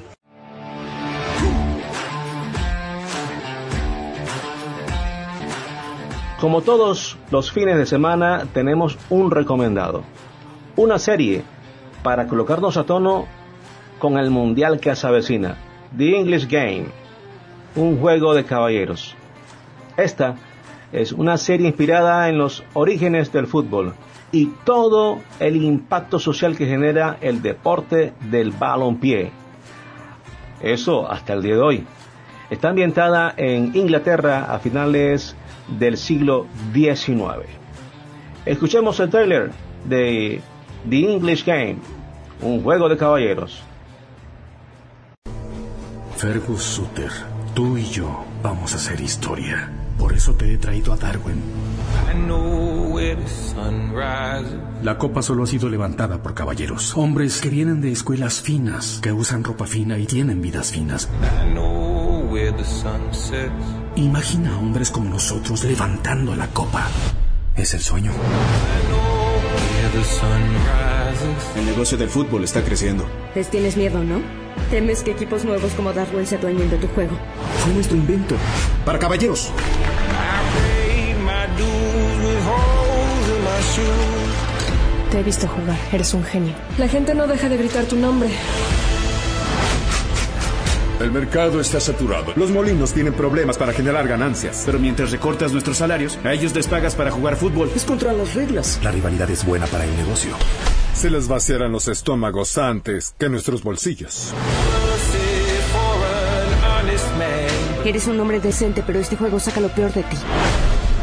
Como 6.41 6.63
todos 6.63 7.19
los 7.31 7.53
fines 7.53 7.77
de 7.77 7.85
semana 7.85 8.49
tenemos 8.55 8.97
un 9.11 9.31
recomendado, 9.31 10.05
una 10.75 10.99
serie 10.99 11.45
para 12.03 12.27
colocarnos 12.27 12.77
a 12.77 12.85
tono 12.85 13.27
con 13.99 14.19
el 14.19 14.31
mundial 14.31 14.81
que 14.81 14.95
se 14.97 15.07
avecina, 15.07 15.57
The 15.97 16.17
English 16.17 16.49
Game, 16.49 16.87
un 17.77 17.99
juego 17.99 18.35
de 18.35 18.45
caballeros. 18.45 19.15
Esta 19.97 20.37
es 20.93 21.13
una 21.13 21.37
serie 21.37 21.69
inspirada 21.69 22.29
en 22.29 22.39
los 22.39 22.65
orígenes 22.75 23.33
del 23.33 23.47
fútbol 23.47 23.95
y 24.33 24.47
todo 24.65 25.21
el 25.39 25.57
impacto 25.57 26.19
social 26.19 26.57
que 26.57 26.67
genera 26.67 27.19
el 27.21 27.43
deporte 27.43 28.15
del 28.31 28.51
balonpié. 28.53 29.31
Eso 30.61 31.11
hasta 31.11 31.33
el 31.33 31.43
día 31.43 31.55
de 31.55 31.61
hoy. 31.61 31.87
Está 32.51 32.71
ambientada 32.71 33.33
en 33.37 33.75
Inglaterra 33.77 34.53
a 34.53 34.59
finales 34.59 35.37
del 35.79 35.97
siglo 35.97 36.47
XIX. 36.73 37.47
Escuchemos 38.45 38.99
el 39.01 39.11
trailer 39.11 39.51
de 39.85 40.41
The 40.89 41.13
English 41.15 41.45
Game, 41.45 41.77
un 42.41 42.63
juego 42.63 42.89
de 42.89 42.97
caballeros. 42.97 43.63
Fergus 46.17 46.63
Sutter, 46.63 47.11
tú 47.55 47.77
y 47.77 47.85
yo 47.85 48.25
vamos 48.43 48.73
a 48.73 48.77
hacer 48.77 49.01
historia. 49.01 49.71
Por 49.99 50.15
eso 50.15 50.35
te 50.35 50.55
he 50.55 50.59
traído 50.59 50.93
a 50.93 50.97
Darwin. 50.97 51.43
La 54.83 54.99
copa 54.99 55.23
solo 55.23 55.43
ha 55.43 55.47
sido 55.47 55.69
levantada 55.69 56.23
por 56.23 56.35
caballeros, 56.35 56.97
hombres 56.97 57.41
que 57.41 57.51
vienen 57.51 57.81
de 57.81 57.93
escuelas 57.93 58.41
finas, 58.41 59.01
que 59.03 59.13
usan 59.13 59.45
ropa 59.45 59.67
fina 59.67 59.99
y 59.99 60.07
tienen 60.07 60.41
vidas 60.41 60.73
finas. 60.73 61.09
Imagina 63.97 64.55
a 64.55 64.59
hombres 64.59 64.91
como 64.91 65.11
nosotros 65.11 65.65
levantando 65.65 66.35
la 66.35 66.47
copa. 66.49 66.87
Es 67.55 67.75
el 67.75 67.81
sueño. 67.81 68.13
El 71.57 71.67
negocio 71.67 71.99
del 71.99 72.09
fútbol 72.09 72.45
está 72.45 72.63
creciendo. 72.63 73.05
Les 73.35 73.51
tienes 73.51 73.77
miedo, 73.77 74.03
¿no? 74.05 74.21
Temes 74.71 75.03
que 75.03 75.11
equipos 75.11 75.45
nuevos 75.45 75.73
como 75.73 75.93
Darwin 75.93 76.27
se 76.27 76.37
adueñen 76.37 76.71
de 76.71 76.77
tu 76.77 76.87
juego. 76.89 77.17
Fue 77.65 77.73
nuestro 77.75 77.97
invento. 77.97 78.37
Para 78.85 78.99
caballeros. 78.99 79.51
Te 85.11 85.19
he 85.19 85.23
visto 85.25 85.49
jugar, 85.49 85.77
eres 85.93 86.15
un 86.15 86.23
genio. 86.23 86.55
La 86.79 86.87
gente 86.87 87.15
no 87.15 87.27
deja 87.27 87.49
de 87.49 87.57
gritar 87.57 87.85
tu 87.85 87.97
nombre. 87.97 88.31
El 91.01 91.13
mercado 91.13 91.61
está 91.61 91.81
saturado. 91.81 92.35
Los 92.37 92.51
molinos 92.51 92.93
tienen 92.93 93.15
problemas 93.15 93.57
para 93.57 93.73
generar 93.73 94.07
ganancias. 94.07 94.65
Pero 94.67 94.79
mientras 94.79 95.11
recortas 95.11 95.51
nuestros 95.51 95.79
salarios, 95.79 96.19
a 96.25 96.35
ellos 96.35 96.55
les 96.55 96.69
pagas 96.69 96.95
para 96.95 97.11
jugar 97.11 97.37
fútbol. 97.37 97.71
Es 97.75 97.85
contra 97.85 98.13
las 98.13 98.35
reglas. 98.35 98.79
La 98.83 98.91
rivalidad 98.91 99.31
es 99.31 99.47
buena 99.47 99.67
para 99.67 99.85
el 99.85 99.97
negocio. 99.97 100.33
Se 100.93 101.09
les 101.09 101.27
vaciarán 101.27 101.73
los 101.73 101.89
estómagos 101.89 102.59
antes 102.59 103.15
que 103.19 103.31
nuestros 103.31 103.63
bolsillos. 103.63 104.35
Eres 107.83 108.07
un 108.07 108.21
hombre 108.21 108.41
decente, 108.41 108.85
pero 108.87 108.99
este 108.99 109.17
juego 109.17 109.41
saca 109.41 109.61
lo 109.61 109.69
peor 109.69 109.93
de 109.95 110.03
ti. 110.03 110.17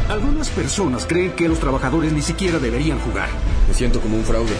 Algunas 0.08 0.48
personas 0.50 1.06
creen 1.06 1.32
que 1.32 1.48
los 1.48 1.58
trabajadores 1.58 2.12
ni 2.12 2.22
siquiera 2.22 2.60
deberían 2.60 3.00
jugar. 3.00 3.28
Me 3.66 3.74
siento 3.74 4.00
como 4.00 4.16
un 4.16 4.24
fraude. 4.24 4.54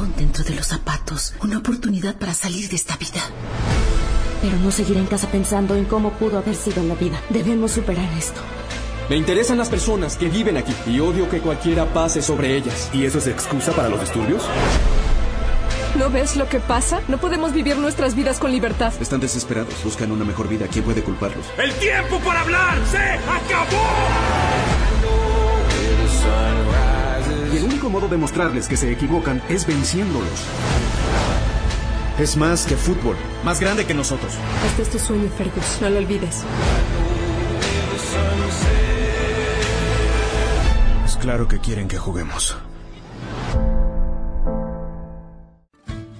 Dentro 0.00 0.42
de 0.42 0.54
los 0.54 0.68
zapatos, 0.68 1.34
una 1.42 1.58
oportunidad 1.58 2.16
para 2.16 2.32
salir 2.32 2.66
de 2.70 2.76
esta 2.76 2.96
vida. 2.96 3.20
Pero 4.40 4.56
no 4.56 4.70
seguiré 4.70 5.00
en 5.00 5.06
casa 5.06 5.30
pensando 5.30 5.74
en 5.76 5.84
cómo 5.84 6.12
pudo 6.12 6.38
haber 6.38 6.56
sido 6.56 6.80
en 6.80 6.88
la 6.88 6.94
vida. 6.94 7.20
Debemos 7.28 7.72
superar 7.72 8.08
esto. 8.16 8.40
Me 9.10 9.16
interesan 9.16 9.58
las 9.58 9.68
personas 9.68 10.16
que 10.16 10.30
viven 10.30 10.56
aquí 10.56 10.74
y 10.86 10.98
odio 10.98 11.28
que 11.28 11.40
cualquiera 11.40 11.92
pase 11.92 12.22
sobre 12.22 12.56
ellas. 12.56 12.88
¿Y 12.94 13.04
eso 13.04 13.18
es 13.18 13.26
excusa 13.26 13.72
para 13.72 13.90
los 13.90 14.00
disturbios? 14.00 14.42
¿No 15.98 16.08
ves 16.08 16.36
lo 16.36 16.48
que 16.48 16.58
pasa? 16.58 17.02
No 17.08 17.18
podemos 17.18 17.52
vivir 17.52 17.76
nuestras 17.76 18.14
vidas 18.14 18.38
con 18.38 18.50
libertad. 18.50 18.94
Están 18.98 19.20
desesperados, 19.20 19.74
buscan 19.84 20.10
una 20.10 20.24
mejor 20.24 20.48
vida. 20.48 20.68
¿Quién 20.72 20.86
puede 20.86 21.02
culparlos? 21.02 21.44
¡El 21.58 21.70
tiempo 21.74 22.18
para 22.20 22.40
hablar 22.40 22.78
se 22.90 22.96
acabó! 22.96 24.41
Único 27.82 27.98
modo 27.98 28.08
de 28.08 28.16
mostrarles 28.16 28.68
que 28.68 28.76
se 28.76 28.92
equivocan 28.92 29.42
es 29.48 29.66
venciéndolos. 29.66 30.44
Es 32.16 32.36
más 32.36 32.64
que 32.64 32.76
fútbol, 32.76 33.16
más 33.44 33.58
grande 33.58 33.84
que 33.84 33.92
nosotros. 33.92 34.34
Este 34.68 34.82
es 34.82 34.90
tu 34.90 34.98
sueño, 35.00 35.28
Fergus. 35.36 35.78
No 35.80 35.90
lo 35.90 35.98
olvides. 35.98 36.44
Es 41.04 41.16
claro 41.16 41.48
que 41.48 41.58
quieren 41.58 41.88
que 41.88 41.98
juguemos. 41.98 42.56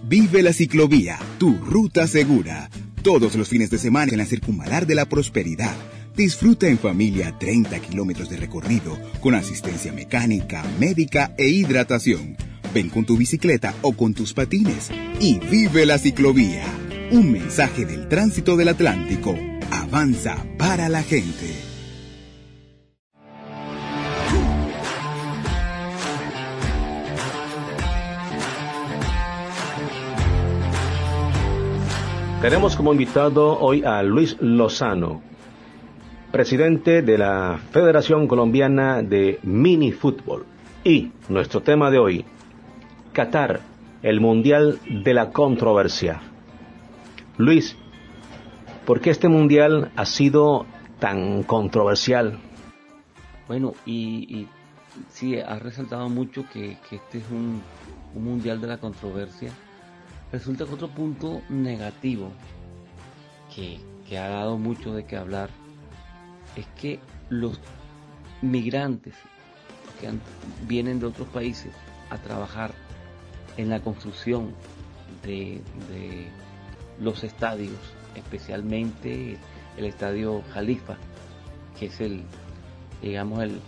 Vive 0.03 0.43
la 0.43 0.53
ciclovía, 0.53 1.21
tu 1.39 1.59
ruta 1.59 2.09
segura. 2.09 2.71
Todos 3.05 3.37
los 3.37 3.49
fines 3.49 3.71
de 3.71 3.79
semana 3.79 4.11
en 4.11 4.19
la 4.19 4.27
Circunvalar 4.27 4.85
de 4.87 4.97
la 4.97 5.05
Prosperidad. 5.05 5.77
Disfruta 6.17 6.69
en 6.69 6.79
familia 6.79 7.35
30 7.39 7.81
kilómetros 7.81 8.29
de 8.29 8.37
recorrido 8.37 8.99
con 9.21 9.35
asistencia 9.35 9.93
mecánica, 9.93 10.63
médica 10.79 11.33
e 11.39 11.49
hidratación. 11.49 12.37
Ven 12.75 12.91
con 12.91 13.07
tu 13.07 13.17
bicicleta 13.17 13.75
o 13.81 13.95
con 13.95 14.13
tus 14.13 14.35
patines 14.35 14.91
y 15.21 15.39
vive 15.39 15.87
la 15.87 15.97
ciclovía. 15.97 16.67
Un 17.13 17.33
mensaje 17.33 17.87
del 17.87 18.09
tránsito 18.09 18.57
del 18.57 18.69
Atlántico. 18.69 19.35
Avanza 19.71 20.37
para 20.59 20.91
la 20.91 21.03
gente. 21.03 21.73
Tenemos 32.43 32.77
como 32.77 32.93
invitado 32.93 33.59
hoy 33.61 33.85
a 33.85 34.03
Luis 34.03 34.37
Lozano, 34.41 35.23
presidente 36.33 37.03
de 37.03 37.19
la 37.19 37.61
Federación 37.71 38.27
Colombiana 38.27 39.03
de 39.03 39.39
Mini 39.43 39.93
Fútbol. 39.93 40.47
Y 40.83 41.13
nuestro 41.29 41.61
tema 41.61 41.91
de 41.91 41.99
hoy, 41.99 42.25
Qatar, 43.13 43.61
el 44.03 44.21
Mundial 44.21 44.81
de 44.89 45.15
la 45.15 45.31
Controversia. 45.31 46.21
Luis, 47.37 47.77
¿por 48.85 49.01
qué 49.01 49.11
este 49.11 49.29
Mundial 49.29 49.93
ha 49.95 50.07
sido 50.07 50.67
tan 50.99 51.45
controversial? 51.45 52.39
Bueno, 53.47 53.75
y, 53.87 54.49
sí, 55.11 55.39
ha 55.39 55.59
resaltado 55.59 56.09
mucho 56.09 56.45
que, 56.53 56.79
este 56.91 57.19
es 57.19 57.31
un, 57.31 57.63
un 58.15 58.25
Mundial 58.25 58.61
de 58.61 58.67
la 58.67 58.79
Controversia 58.79 59.53
Resulta 60.33 60.65
que 60.65 60.73
otro 60.73 60.89
punto 60.89 61.43
negativo 61.51 62.33
que, 63.55 63.79
que 64.09 64.17
ha 64.17 64.31
dado 64.31 64.57
mucho 64.57 64.95
de 64.95 65.05
qué 65.05 65.19
hablar 65.19 65.51
es 66.57 66.67
que 66.81 66.99
los 67.29 67.61
migrantes 68.41 69.15
que 70.01 70.11
vienen 70.67 71.01
de 71.01 71.07
otros 71.07 71.29
países 71.29 71.73
a 72.11 72.19
trabajar 72.19 72.73
en 73.57 73.69
la 73.69 73.81
construcción 73.81 74.55
de, 75.23 75.61
los 77.01 77.25
estadios, 77.25 77.79
especialmente 78.15 79.39
el 79.77 79.85
estadio 79.85 80.43
Jalifa, 80.53 80.97
que 81.79 81.87
es 81.87 82.01
el, 82.01 82.23
digamos, 83.01 83.43
el 83.43 83.61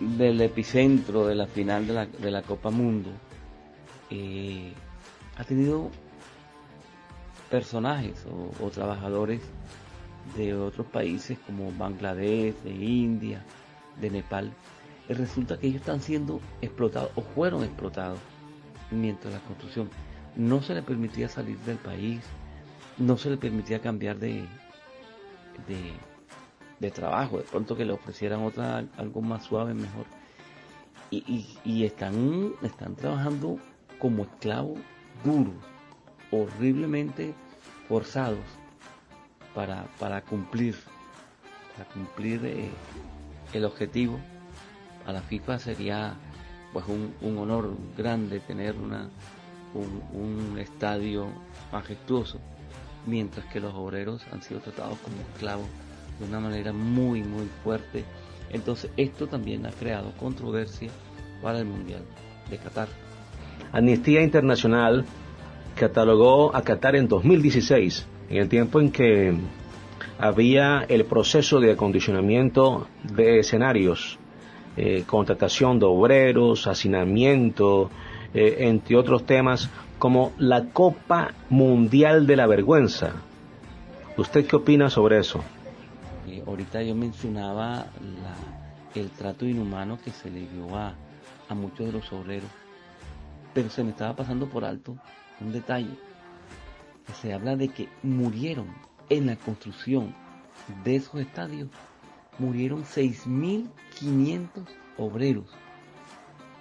del 0.00 0.40
epicentro 0.40 1.26
de 1.26 1.34
la 1.34 1.46
final 1.46 1.86
de 1.86 1.92
la, 1.94 2.06
de 2.06 2.30
la 2.30 2.42
Copa 2.42 2.70
Mundo, 2.70 3.10
eh, 4.10 4.72
ha 5.36 5.44
tenido 5.44 5.90
personajes 7.50 8.24
o, 8.60 8.70
trabajadores 8.70 9.40
de 10.34 10.54
otros 10.54 10.86
países 10.88 11.38
como 11.46 11.72
Bangladesh, 11.72 12.56
de 12.62 12.70
India, 12.70 13.44
de 14.00 14.10
Nepal. 14.10 14.52
Resulta 15.08 15.58
que 15.58 15.68
ellos 15.68 15.80
están 15.80 16.00
siendo 16.00 16.40
explotados 16.60 17.10
o 17.14 17.22
fueron 17.22 17.62
explotados 17.62 18.18
mientras 18.90 19.32
la 19.32 19.40
construcción 19.40 19.88
no 20.36 20.62
se 20.62 20.74
les 20.74 20.84
permitía 20.84 21.28
salir 21.28 21.58
del 21.60 21.78
país, 21.78 22.20
no 22.98 23.16
se 23.16 23.30
les 23.30 23.38
permitía 23.38 23.80
cambiar 23.80 24.18
de, 24.18 24.44
de, 26.80 26.90
trabajo, 26.90 27.38
de 27.38 27.44
pronto 27.44 27.76
que 27.76 27.84
le 27.84 27.92
ofrecieran 27.92 28.42
otra 28.42 28.84
algo 28.96 29.22
más 29.22 29.44
suave, 29.44 29.74
mejor. 29.74 30.06
Y, 31.10 31.46
y 31.64 31.84
están, 31.84 32.52
están 32.62 32.96
trabajando 32.96 33.58
como 33.98 34.24
esclavos 34.24 34.78
duros, 35.24 35.54
horriblemente 36.30 37.32
forzados 37.88 38.40
para, 39.56 40.20
cumplir, 40.20 40.76
para 41.74 41.88
cumplir 41.88 42.44
eh, 42.44 42.68
el 43.54 43.64
objetivo. 43.64 44.20
A 45.06 45.12
la 45.12 45.22
FIFA 45.22 45.58
sería 45.58 46.14
pues 46.72 46.84
un, 46.88 47.38
honor 47.38 47.74
grande 47.96 48.40
tener 48.40 48.76
una, 48.76 49.08
un, 49.74 50.58
estadio 50.58 51.28
majestuoso, 51.72 52.38
mientras 53.06 53.46
que 53.46 53.60
los 53.60 53.72
obreros 53.74 54.22
han 54.30 54.42
sido 54.42 54.60
tratados 54.60 54.98
como 54.98 55.16
esclavos 55.32 55.66
de 56.18 56.26
una 56.26 56.40
manera 56.40 56.72
muy 56.72 57.22
muy 57.22 57.48
fuerte. 57.64 58.04
Entonces 58.50 58.90
esto 58.96 59.26
también 59.26 59.64
ha 59.64 59.70
creado 59.70 60.12
controversia 60.18 60.90
para 61.40 61.60
el 61.60 61.64
Mundial 61.66 62.02
de 62.50 62.58
Qatar. 62.58 62.88
Amnistía 63.72 64.22
Internacional 64.22 65.04
catalogó 65.76 66.54
a 66.54 66.62
Qatar 66.62 66.96
en 66.96 67.08
2016, 67.08 68.06
en 68.28 68.36
el 68.38 68.48
tiempo 68.48 68.80
en 68.80 68.90
que 68.90 69.34
había 70.18 70.84
el 70.88 71.04
proceso 71.04 71.60
de 71.60 71.72
acondicionamiento 71.72 72.86
de 73.02 73.40
escenarios, 73.40 74.18
eh, 74.76 75.04
contratación 75.06 75.78
de 75.78 75.86
obreros, 75.86 76.66
hacinamiento, 76.66 77.90
eh, 78.34 78.56
entre 78.60 78.96
otros 78.96 79.24
temas, 79.24 79.70
como 79.98 80.32
la 80.38 80.66
Copa 80.66 81.32
Mundial 81.48 82.26
de 82.26 82.36
la 82.36 82.46
Vergüenza. 82.46 83.12
¿Usted 84.16 84.46
qué 84.46 84.56
opina 84.56 84.90
sobre 84.90 85.18
eso? 85.18 85.42
Ahorita 86.46 86.82
yo 86.82 86.94
mencionaba 86.94 87.86
el 88.94 89.10
trato 89.10 89.46
inhumano 89.46 89.98
que 90.02 90.10
se 90.10 90.30
le 90.30 90.40
dio 90.40 90.74
a, 90.76 90.94
a 91.48 91.54
muchos 91.54 91.86
de 91.86 91.92
los 91.92 92.12
obreros 92.12 92.50
pero 93.56 93.70
se 93.70 93.82
me 93.82 93.88
estaba 93.88 94.14
pasando 94.14 94.46
por 94.46 94.66
alto 94.66 94.98
un 95.40 95.50
detalle. 95.50 95.96
Se 97.14 97.32
habla 97.32 97.56
de 97.56 97.68
que 97.68 97.88
murieron 98.02 98.66
en 99.08 99.26
la 99.26 99.36
construcción 99.36 100.14
de 100.84 100.96
esos 100.96 101.20
estadios, 101.20 101.68
murieron 102.38 102.84
6.500 102.84 104.48
obreros. 104.98 105.46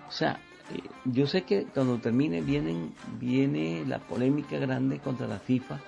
O 0.08 0.12
sea, 0.12 0.39
eh, 0.73 0.81
yo 1.05 1.27
sé 1.27 1.43
que 1.43 1.65
cuando 1.65 1.97
termine 1.97 2.41
viene 2.41 3.86
la 3.86 3.99
polémica 3.99 4.58
grande 4.58 4.99
contra 4.99 5.27
la 5.27 5.39
FIFA 5.39 5.79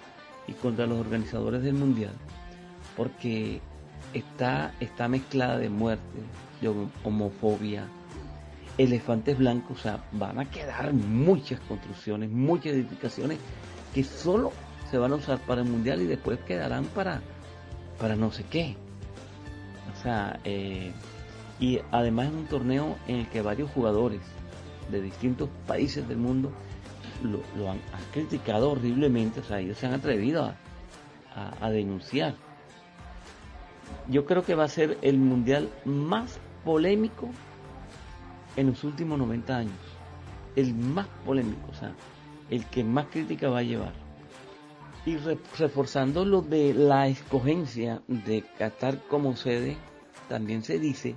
y 0.48 0.54
contra 0.54 0.86
los 0.86 1.00
organizadores 1.00 1.63
del 1.63 1.76
Mundial, 1.76 2.13
porque 2.96 3.62
está, 4.13 4.74
está 4.80 5.08
mezclada 5.08 5.58
de 5.58 5.70
muerte, 5.70 6.04
de 6.62 6.88
homofobia, 7.04 7.88
elefantes 8.78 9.38
blancos, 9.38 9.80
o 9.80 9.82
sea, 9.82 10.04
van 10.12 10.39
a 10.39 10.46
quedar 10.46 10.93
muchas 10.93 11.60
construcciones, 11.62 12.30
muchas 12.30 12.74
edificaciones 12.74 13.39
que 13.97 14.03
solo 14.03 14.51
se 14.91 14.99
van 14.99 15.12
a 15.12 15.15
usar 15.15 15.39
para 15.39 15.62
el 15.62 15.67
mundial 15.67 16.03
y 16.03 16.05
después 16.05 16.38
quedarán 16.41 16.86
para, 16.86 17.19
para 17.99 18.15
no 18.15 18.31
sé 18.31 18.43
qué. 18.43 18.77
O 19.91 20.03
sea, 20.03 20.39
eh, 20.43 20.93
Y 21.60 21.79
además 21.89 22.27
es 22.27 22.33
un 22.33 22.45
torneo 22.45 22.95
en 23.07 23.15
el 23.15 23.27
que 23.29 23.41
varios 23.41 23.71
jugadores 23.71 24.21
de 24.91 25.01
distintos 25.01 25.49
países 25.65 26.07
del 26.07 26.19
mundo 26.19 26.51
lo, 27.23 27.71
han, 27.71 27.79
criticado 28.13 28.69
horriblemente, 28.69 29.39
o 29.39 29.43
sea, 29.43 29.62
ellos 29.62 29.79
se 29.79 29.88
han 29.88 29.95
atrevido 29.95 30.53
a 31.36 31.69
denunciar. 31.71 32.36
Yo 34.10 34.27
creo 34.27 34.43
que 34.43 34.53
va 34.53 34.65
a 34.65 34.69
ser 34.69 34.99
el 35.01 35.17
mundial 35.17 35.69
más 35.86 36.39
polémico 36.63 37.29
en 38.57 38.67
los 38.67 38.83
últimos 38.83 39.17
90 39.17 39.57
años. 39.57 39.79
El 40.55 40.75
más 40.75 41.07
polémico, 41.25 41.71
o 41.71 41.73
sea, 41.73 41.93
el 42.49 42.65
que 42.65 42.83
más 42.83 43.07
crítica 43.07 43.49
va 43.49 43.60
a 43.60 43.63
llevar. 43.63 43.93
Y 45.05 45.17
reforzando 45.57 46.25
lo 46.25 46.41
de 46.41 46.73
la 46.73 47.07
escogencia 47.07 48.01
de 48.07 48.43
Qatar 48.57 49.01
como 49.07 49.36
sede, 49.36 49.77
también 50.27 50.63
se 50.63 50.79
dice 50.79 51.15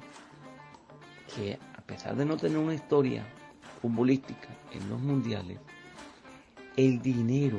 que 1.34 1.58
a 1.76 1.80
pesar 1.82 2.14
de 2.14 2.24
no 2.24 2.36
tener 2.36 2.58
una 2.58 2.74
historia 2.74 3.24
futbolística 3.82 4.48
en 4.72 4.88
los 4.88 5.00
mundiales, 5.00 5.58
el 6.76 7.02
dinero 7.02 7.58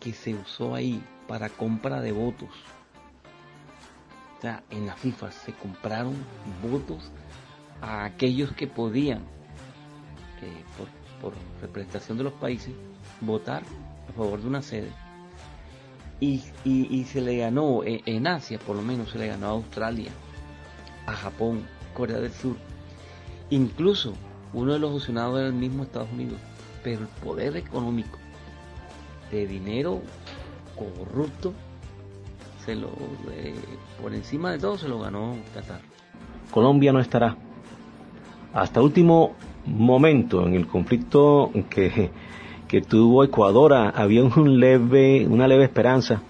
que 0.00 0.12
se 0.12 0.34
usó 0.34 0.74
ahí 0.74 1.02
para 1.28 1.48
compra 1.48 2.00
de 2.00 2.12
votos, 2.12 2.50
en 4.70 4.86
la 4.86 4.94
FIFA 4.94 5.32
se 5.32 5.52
compraron 5.52 6.14
votos 6.62 7.10
a 7.80 8.04
aquellos 8.04 8.52
que 8.52 8.66
podían, 8.66 9.24
representación 11.60 12.18
de 12.18 12.24
los 12.24 12.32
países, 12.34 12.72
votar 13.20 13.62
a 14.08 14.12
favor 14.12 14.40
de 14.40 14.46
una 14.46 14.62
sede. 14.62 14.90
Y, 16.18 16.40
se 17.04 17.20
le 17.20 17.36
ganó, 17.36 17.82
en 17.84 18.26
Asia 18.26 18.58
por 18.58 18.76
lo 18.76 18.82
menos, 18.82 19.10
se 19.10 19.18
le 19.18 19.26
ganó 19.26 19.46
a 19.46 19.50
Australia, 19.50 20.10
a 21.06 21.12
Japón, 21.12 21.66
Corea 21.94 22.18
del 22.18 22.32
Sur. 22.32 22.56
Incluso 23.50 24.14
uno 24.52 24.72
de 24.72 24.78
los 24.78 24.92
fusionados 24.92 25.38
era 25.38 25.48
el 25.48 25.54
mismo 25.54 25.82
Estados 25.82 26.10
Unidos, 26.12 26.38
pero 26.82 27.02
el 27.02 27.08
poder 27.22 27.56
económico 27.56 28.18
de 29.30 29.46
dinero 29.46 30.00
corrupto 30.76 31.52
se 32.64 32.74
lo 32.74 32.88
eh, 33.32 33.54
por 34.00 34.14
encima 34.14 34.52
de 34.52 34.58
todo 34.58 34.78
se 34.78 34.88
lo 34.88 35.00
ganó 35.00 35.36
Qatar. 35.54 35.80
Colombia 36.50 36.92
no 36.92 37.00
estará 37.00 37.36
hasta 38.52 38.80
último 38.80 39.34
momento 39.66 40.46
en 40.46 40.54
el 40.54 40.66
conflicto 40.66 41.50
que, 41.70 42.10
que 42.68 42.80
tuvo 42.80 43.24
Ecuador 43.24 43.72
había 43.74 44.24
un 44.24 44.58
leve, 44.58 45.26
una 45.26 45.46
leve 45.48 45.64
esperanza, 45.64 46.22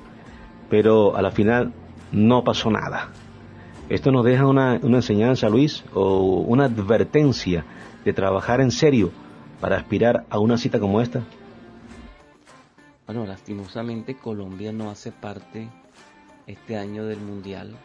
pero 0.69 1.17
a 1.17 1.23
la 1.23 1.31
final 1.31 1.73
no 2.13 2.45
pasó 2.45 2.71
nada. 2.71 3.11
Esto 3.89 4.11
nos 4.11 4.25
deja 4.25 4.47
una, 4.47 4.81
una 4.83 4.97
enseñanza, 4.97 5.49
Luis, 5.49 5.85
o 5.95 6.41
una 6.41 6.65
advertencia 6.65 7.65
de 8.05 8.13
trabajar 8.13 8.61
en 8.61 8.71
serio 8.71 9.13
para 9.61 9.77
aspirar 9.77 10.27
a 10.29 10.39
una 10.39 10.59
cita 10.59 10.81
como 10.81 11.01
esta. 11.01 11.23
Bueno, 13.07 13.25
lastimosamente 13.25 14.17
Colombia 14.17 14.73
no 14.73 14.91
hace 14.91 15.13
parte 15.13 15.69
este 16.47 16.77
año 16.77 17.05
del 17.05 17.21
Mundial. 17.21 17.77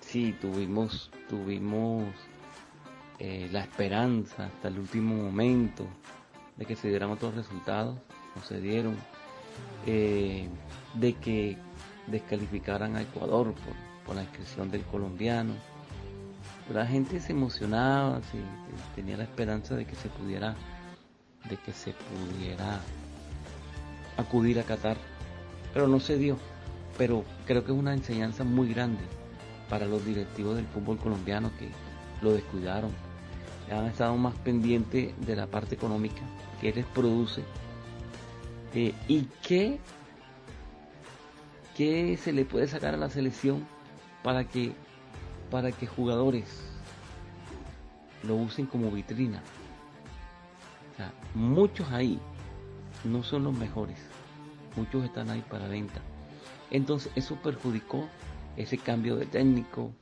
Sí, 0.00 0.34
tuvimos, 0.38 1.10
tuvimos 1.30 2.04
eh, 3.24 3.48
la 3.52 3.60
esperanza 3.60 4.46
hasta 4.46 4.66
el 4.66 4.80
último 4.80 5.14
momento 5.14 5.86
de 6.56 6.66
que 6.66 6.74
se 6.74 6.88
dieran 6.88 7.08
otros 7.12 7.36
resultados, 7.36 7.96
no 8.34 8.42
se 8.42 8.60
dieron, 8.60 8.96
eh, 9.86 10.48
de 10.94 11.12
que 11.12 11.56
descalificaran 12.08 12.96
a 12.96 13.02
Ecuador 13.02 13.54
por, 14.04 14.16
la 14.16 14.22
inscripción 14.24 14.72
del 14.72 14.82
colombiano. 14.82 15.54
la 16.74 16.84
gente 16.84 17.20
se 17.20 17.30
emocionaba, 17.30 18.20
tenía 18.96 19.16
la 19.16 19.22
esperanza 19.22 19.76
de 19.76 19.84
que 19.84 19.94
se 19.94 20.08
pudiera, 20.08 20.56
de 21.48 21.56
que 21.58 21.72
se 21.72 21.92
pudiera 21.92 22.80
acudir 24.16 24.58
a 24.58 24.64
Qatar, 24.64 24.96
pero 25.72 25.86
no 25.86 26.00
se 26.00 26.18
dio. 26.18 26.38
Pero 26.98 27.24
creo 27.46 27.64
que 27.64 27.70
es 27.70 27.78
una 27.78 27.94
enseñanza 27.94 28.42
muy 28.42 28.74
grande 28.74 29.04
para 29.70 29.86
los 29.86 30.04
directivos 30.04 30.56
del 30.56 30.66
fútbol 30.66 30.98
colombiano 30.98 31.52
que 31.56 31.68
lo 32.20 32.32
descuidaron, 32.32 32.90
han 33.72 33.86
estado 33.86 34.16
más 34.16 34.34
pendientes 34.36 35.14
de 35.24 35.36
la 35.36 35.46
parte 35.46 35.74
económica 35.74 36.22
que 36.60 36.72
les 36.72 36.86
produce 36.86 37.42
eh, 38.74 38.94
y 39.08 39.22
que, 39.42 39.78
que 41.76 42.16
se 42.16 42.32
le 42.32 42.44
puede 42.44 42.66
sacar 42.68 42.94
a 42.94 42.96
la 42.96 43.10
selección 43.10 43.66
para 44.22 44.44
que, 44.44 44.72
para 45.50 45.72
que 45.72 45.86
jugadores 45.86 46.46
lo 48.22 48.36
usen 48.36 48.66
como 48.66 48.90
vitrina. 48.90 49.42
muchos 51.34 51.90
ahí 51.90 52.20
no 53.04 53.22
son 53.22 53.44
los 53.44 53.56
mejores, 53.56 53.98
muchos 54.76 55.04
están 55.04 55.30
ahí 55.30 55.42
para 55.50 55.68
venta. 55.68 56.00
Entonces 56.70 57.12
eso 57.16 57.36
perjudicó 57.42 58.08
ese 58.56 58.78
cambio 58.78 59.16
de 59.16 59.26
técnico, 59.26 59.92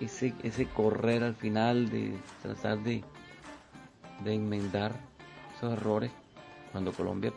ese, 0.00 0.66
correr 0.74 1.22
al 1.22 1.34
final 1.34 1.90
de 1.90 2.16
tratar 2.42 2.78
de, 2.82 3.02
de 4.24 4.34
enmendar 4.34 4.92
esos 5.56 5.72
errores 5.72 6.10
cuando 6.72 6.92
Colombia 6.92 7.32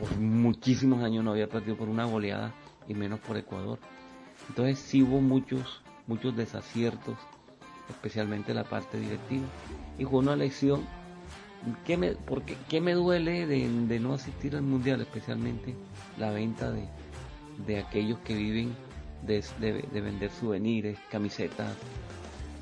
por 0.00 0.16
muchísimos 0.18 1.02
años 1.02 1.22
no 1.22 1.32
había 1.32 1.48
perdido 1.48 1.76
por 1.76 1.88
una 1.88 2.06
goleada 2.06 2.52
y 2.88 2.94
menos 2.94 3.20
por 3.20 3.36
Ecuador. 3.36 3.78
Entonces 4.48 4.78
sí 4.78 5.02
hubo 5.02 5.20
muchos, 5.20 5.82
muchos 6.06 6.34
desaciertos, 6.34 7.18
especialmente 7.88 8.54
la 8.54 8.64
parte 8.64 8.98
directiva. 8.98 9.46
Y 9.98 10.04
fue 10.06 10.20
una 10.20 10.36
lección 10.36 10.86
que 11.86 11.98
me, 11.98 12.12
porque, 12.12 12.56
¿qué 12.68 12.80
me 12.80 12.94
duele 12.94 13.46
de, 13.46 14.00
no 14.00 14.14
asistir 14.14 14.56
al 14.56 14.62
Mundial? 14.62 15.02
Especialmente 15.02 15.74
la 16.18 16.30
venta 16.30 16.70
de, 16.70 16.88
de 17.66 17.78
aquellos 17.78 18.18
que 18.20 18.34
viven 18.34 18.74
de, 19.26 20.00
vender 20.00 20.30
souvenirs, 20.30 20.98
camisetas, 21.10 21.76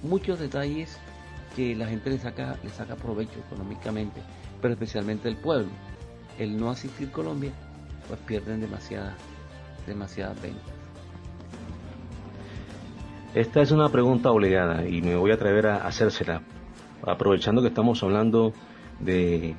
muchos 0.03 0.39
detalles 0.39 0.99
que 1.57 1.75
la 1.75 1.87
gente 1.87 2.11
le 2.11 2.19
saca, 2.19 2.57
le 2.63 2.71
saca 2.71 2.97
provecho 2.97 3.39
económicamente, 3.47 4.21
pero 4.61 4.75
especialmente 4.75 5.29
el 5.29 5.37
pueblo. 5.37 5.69
El 6.39 6.59
no 6.59 6.71
asistir 6.71 7.11
Colombia, 7.11 7.53
pues 8.07 8.21
pierden 8.21 8.61
demasiadas, 8.61 9.15
demasiadas 9.87 10.41
ventas. 10.41 10.63
Esta 13.35 13.61
es 13.61 13.73
una 13.73 13.89
pregunta 13.89 14.31
obligada 14.31 14.87
y 14.87 15.03
me 15.03 15.17
voy 15.17 15.33
a 15.33 15.35
atrever 15.35 15.67
a 15.67 15.87
hacérsela, 15.87 16.43
aprovechando 17.03 17.61
que 17.61 17.69
estamos 17.69 18.03
hablando 18.03 18.53
de, 19.01 19.55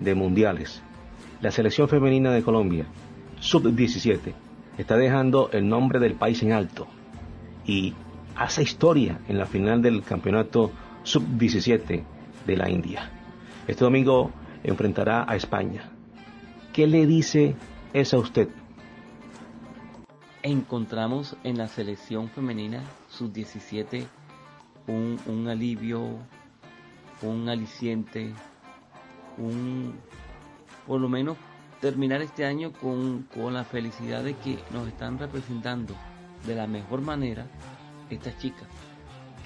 de 0.00 0.14
mundiales. 0.14 0.82
La 1.40 1.50
selección 1.50 1.88
femenina 1.88 2.32
de 2.32 2.42
Colombia, 2.42 2.86
sub-17, 3.40 4.32
está 4.78 4.96
dejando 4.96 5.50
el 5.52 5.68
nombre 5.68 5.98
del 5.98 6.14
país 6.14 6.42
en 6.42 6.52
alto 6.52 6.86
y 7.64 7.94
hace 8.36 8.62
historia 8.62 9.20
en 9.28 9.38
la 9.38 9.46
final 9.46 9.82
del 9.82 10.02
campeonato 10.02 10.70
sub-17 11.02 12.02
de 12.46 12.56
la 12.56 12.68
India. 12.68 13.10
Este 13.66 13.84
domingo 13.84 14.30
enfrentará 14.62 15.24
a 15.28 15.36
España. 15.36 15.90
¿Qué 16.72 16.86
le 16.86 17.06
dice 17.06 17.54
eso 17.92 18.18
a 18.18 18.20
usted? 18.20 18.48
Encontramos 20.42 21.36
en 21.42 21.58
la 21.58 21.66
selección 21.66 22.28
femenina 22.28 22.82
sub-17 23.08 24.06
un, 24.86 25.18
un 25.26 25.48
alivio, 25.48 26.18
un 27.22 27.48
aliciente, 27.48 28.32
un, 29.38 29.94
por 30.86 31.00
lo 31.00 31.08
menos 31.08 31.36
terminar 31.80 32.22
este 32.22 32.44
año 32.44 32.72
con, 32.72 33.28
la 33.52 33.64
felicidad 33.64 34.22
de 34.22 34.34
que 34.34 34.58
nos 34.72 34.88
están 34.88 35.18
representando 35.18 35.94
de 36.46 36.54
la 36.54 36.66
mejor 36.66 37.00
manera 37.02 37.46
estas 38.10 38.38
chicas. 38.38 38.66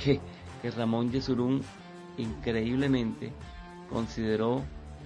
Que, 0.03 0.21
que 0.63 0.71
Ramón 0.71 1.11
Yesurún 1.11 1.63
increíblemente 2.17 3.33
consideró 3.89 4.63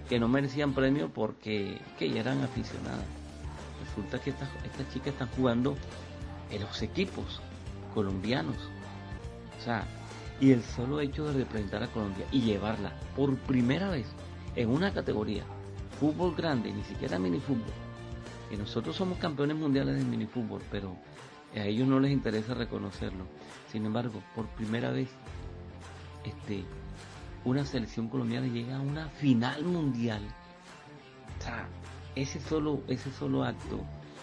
que 0.09 0.21
no 0.21 0.29
merecían 0.29 0.75
premio 0.75 1.09
porque 1.13 1.81
que 1.99 2.19
eran 2.19 2.43
aficionadas. 2.43 3.07
Resulta 3.85 4.21
que 4.21 4.31
estas, 4.31 4.49
estas 4.65 4.89
chicas 4.93 5.09
están 5.09 5.29
jugando 5.37 5.77
en 6.51 6.61
los 6.63 6.83
equipos 6.83 7.41
colombianos. 7.95 8.57
O 9.59 9.65
sea, 9.65 9.85
y 10.41 10.53
el 10.53 10.63
solo 10.63 11.01
hecho 11.01 11.25
de 11.25 11.33
representar 11.33 11.83
a 11.83 11.89
Colombia 11.89 12.27
y 12.31 12.43
llevarla 12.43 12.93
por 13.17 13.37
primera 13.37 13.89
vez 13.89 14.07
en 14.57 14.69
una 14.69 14.93
categoría 14.93 15.45
fútbol 16.01 16.35
grande, 16.35 16.73
ni 16.73 16.83
siquiera 16.85 17.19
minifútbol. 17.19 17.73
Y 18.51 18.57
nosotros 18.57 18.97
somos 18.97 19.19
campeones 19.19 19.57
mundiales 19.57 19.97
de 19.97 20.05
minifútbol, 20.05 20.63
pero 20.71 20.97
a 21.55 21.65
ellos 21.65 21.89
no 21.89 22.01
les 22.01 22.13
interesa 22.13 22.55
reconocerlo. 22.55 23.25
Sin 23.71 23.87
embargo, 23.87 24.23
por 24.35 24.47
primera 24.49 24.91
vez, 24.91 25.09
este, 26.25 26.65
una 27.45 27.65
selección 27.65 28.09
colombiana 28.09 28.47
llega 28.47 28.77
a 28.77 28.81
una 28.81 29.09
final 29.09 29.65
mundial. 29.65 30.23
O 31.39 31.43
sea, 31.43 31.69
ese 32.15 32.41
solo, 32.41 32.83
ese 32.89 33.11
solo 33.13 33.45
acto, 33.45 33.81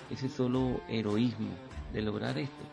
ese 0.10 0.30
solo 0.30 0.82
heroísmo 0.88 1.52
de 1.94 2.02
lograr 2.02 2.38
esto, 2.38 2.64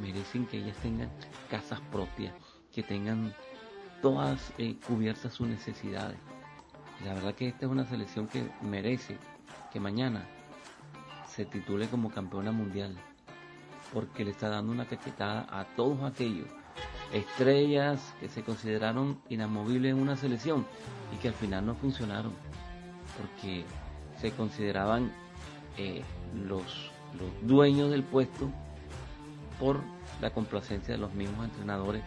merecen 0.00 0.46
que 0.46 0.58
ellas 0.58 0.76
tengan 0.78 1.10
casas 1.50 1.80
propias, 1.92 2.34
que 2.72 2.82
tengan 2.82 3.34
todas 4.02 4.52
eh, 4.58 4.76
cubiertas 4.86 5.34
sus 5.34 5.48
necesidades. 5.48 6.18
La 7.02 7.14
verdad 7.14 7.34
que 7.34 7.48
esta 7.48 7.66
es 7.66 7.72
una 7.72 7.84
selección 7.84 8.28
que 8.28 8.48
merece 8.62 9.18
que 9.72 9.80
mañana 9.80 10.26
se 11.26 11.44
titule 11.44 11.88
como 11.88 12.10
campeona 12.10 12.52
mundial, 12.52 12.94
porque 13.92 14.24
le 14.24 14.30
está 14.30 14.48
dando 14.48 14.72
una 14.72 14.86
cachetada 14.86 15.46
a 15.50 15.64
todos 15.76 16.02
aquellos 16.02 16.48
estrellas 17.12 18.14
que 18.20 18.28
se 18.28 18.42
consideraron 18.42 19.20
inamovibles 19.28 19.92
en 19.92 20.00
una 20.00 20.16
selección 20.16 20.66
y 21.14 21.16
que 21.18 21.28
al 21.28 21.34
final 21.34 21.66
no 21.66 21.74
funcionaron, 21.74 22.32
porque 23.18 23.64
se 24.20 24.30
consideraban 24.32 25.12
eh, 25.76 26.02
los, 26.34 26.90
los 27.18 27.30
dueños 27.42 27.90
del 27.90 28.04
puesto 28.04 28.50
por 29.58 29.80
la 30.20 30.30
complacencia 30.30 30.94
de 30.94 31.00
los 31.00 31.12
mismos 31.14 31.44
entrenadores 31.44 32.02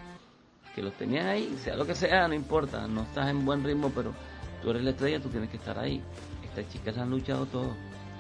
que 0.73 0.81
los 0.81 0.93
tenían 0.93 1.27
ahí, 1.27 1.57
sea 1.63 1.75
lo 1.75 1.85
que 1.85 1.95
sea, 1.95 2.27
no 2.27 2.33
importa, 2.33 2.87
no 2.87 3.01
estás 3.01 3.29
en 3.29 3.45
buen 3.45 3.63
ritmo, 3.63 3.91
pero 3.95 4.13
tú 4.61 4.69
eres 4.69 4.83
la 4.83 4.91
estrella, 4.91 5.19
tú 5.19 5.29
tienes 5.29 5.49
que 5.49 5.57
estar 5.57 5.77
ahí. 5.77 6.01
Estas 6.43 6.67
chicas 6.69 6.97
han 6.97 7.09
luchado 7.09 7.45
todo 7.45 7.71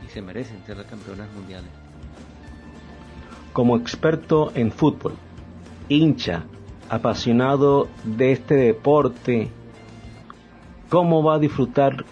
y 0.05 0.09
se 0.09 0.21
merecen 0.21 0.63
ser 0.65 0.77
las 0.77 0.85
campeonas 0.87 1.31
mundiales. 1.33 1.69
Como 3.53 3.75
experto 3.77 4.51
en 4.55 4.71
fútbol, 4.71 5.13
hincha, 5.89 6.43
apasionado 6.89 7.87
de 8.03 8.31
este 8.31 8.55
deporte, 8.55 9.49
¿cómo 10.89 11.23
va 11.23 11.35
a 11.35 11.39
disfrutar 11.39 12.05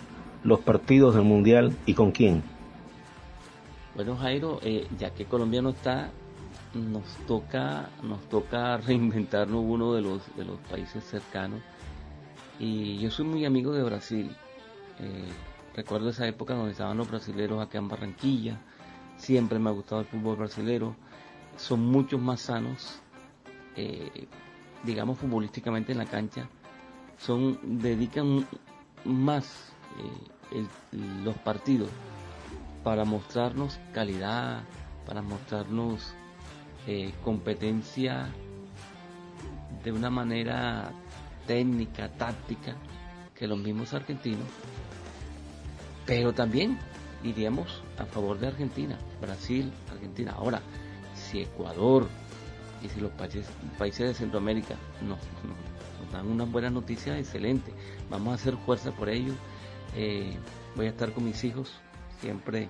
los 0.44 0.60
partidos 0.60 1.16
del 1.16 1.24
mundial 1.24 1.76
y 1.86 1.94
con 1.94 2.12
quién? 2.12 2.44
Bueno, 3.96 4.18
Jairo, 4.18 4.60
eh, 4.62 4.88
ya 5.00 5.12
que 5.12 5.26
Colombia 5.26 5.62
no 5.62 5.70
está, 5.70 6.10
nos 6.74 7.06
toca, 7.28 7.90
nos 8.04 8.22
toca 8.30 8.78
reinventarnos 8.86 9.64
uno 9.66 9.94
de 9.94 10.02
los, 10.02 10.36
de 10.36 10.46
los 10.46 10.60
países 10.70 11.04
cercanos. 11.04 11.62
Y 12.60 12.98
yo 13.00 13.12
soy 13.12 13.26
muy 13.26 13.46
amigo 13.46 13.74
de 13.74 13.84
Brasil. 13.84 14.36
Eh, 15.00 15.28
recuerdo 15.76 16.10
esa 16.10 16.28
época 16.28 16.54
donde 16.54 16.72
estaban 16.72 16.98
los 16.98 17.10
brasileros 17.10 17.62
acá 17.62 17.78
en 17.78 17.90
Barranquilla. 17.90 18.60
Siempre 19.18 19.60
me 19.60 19.70
ha 19.70 19.74
gustado 19.74 20.02
el 20.02 20.08
fútbol 20.08 20.38
brasilero. 20.38 20.96
Son 21.58 21.86
muchos 21.86 22.20
más 22.22 22.42
sanos, 22.42 23.00
eh, 23.76 24.28
digamos 24.84 25.18
futbolísticamente 25.20 25.92
en 25.92 25.98
la 25.98 26.06
cancha. 26.06 26.48
Son 27.18 27.60
dedican 27.80 28.46
más 29.04 29.74
eh, 30.52 30.66
los 31.24 31.38
partidos 31.38 31.90
para 32.84 33.04
mostrarnos 33.04 33.80
calidad, 33.94 34.64
para 35.06 35.22
mostrarnos 35.22 36.14
competencia 37.24 38.28
de 39.84 39.92
una 39.92 40.12
manera 40.12 40.92
técnica, 41.46 42.10
táctica, 42.10 42.76
que 43.36 43.48
los 43.48 43.58
mismos 43.58 43.94
argentinos, 43.94 44.48
pero 46.06 46.34
también 46.34 46.78
iríamos 47.24 47.82
a 47.98 48.06
favor 48.06 48.40
de 48.40 48.48
Argentina, 48.48 48.98
Brasil, 49.20 49.72
Argentina. 49.92 50.34
Ahora, 50.38 50.62
si 51.16 51.42
Ecuador 51.42 52.08
y 52.84 52.90
si 52.90 53.00
los 53.00 53.12
países, 53.12 53.48
países 53.78 54.08
de 54.08 54.14
Centroamérica 54.14 54.76
nos, 55.08 55.20
dan 56.12 56.28
una 56.28 56.46
buena 56.46 56.70
noticia, 56.70 57.18
excelente. 57.18 57.74
Vamos 58.10 58.32
a 58.32 58.36
hacer 58.36 58.56
fuerza 58.58 58.92
por 58.92 59.10
ellos. 59.10 59.36
Eh, 59.96 60.38
voy 60.76 60.86
a 60.86 60.90
estar 60.90 61.12
con 61.12 61.26
mis 61.26 61.44
hijos, 61.44 61.72
siempre 62.22 62.70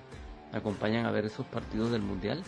me 0.52 0.58
acompañan 0.58 1.06
a 1.06 1.10
ver 1.10 1.26
esos 1.26 1.46
partidos 1.46 1.90
del 1.90 2.02
Mundial. 2.02 2.42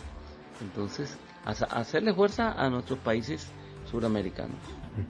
Entonces, 0.61 1.17
hacerle 1.45 2.13
fuerza 2.13 2.51
a 2.51 2.69
nuestros 2.69 2.99
países 2.99 3.47
suramericanos. 3.89 4.57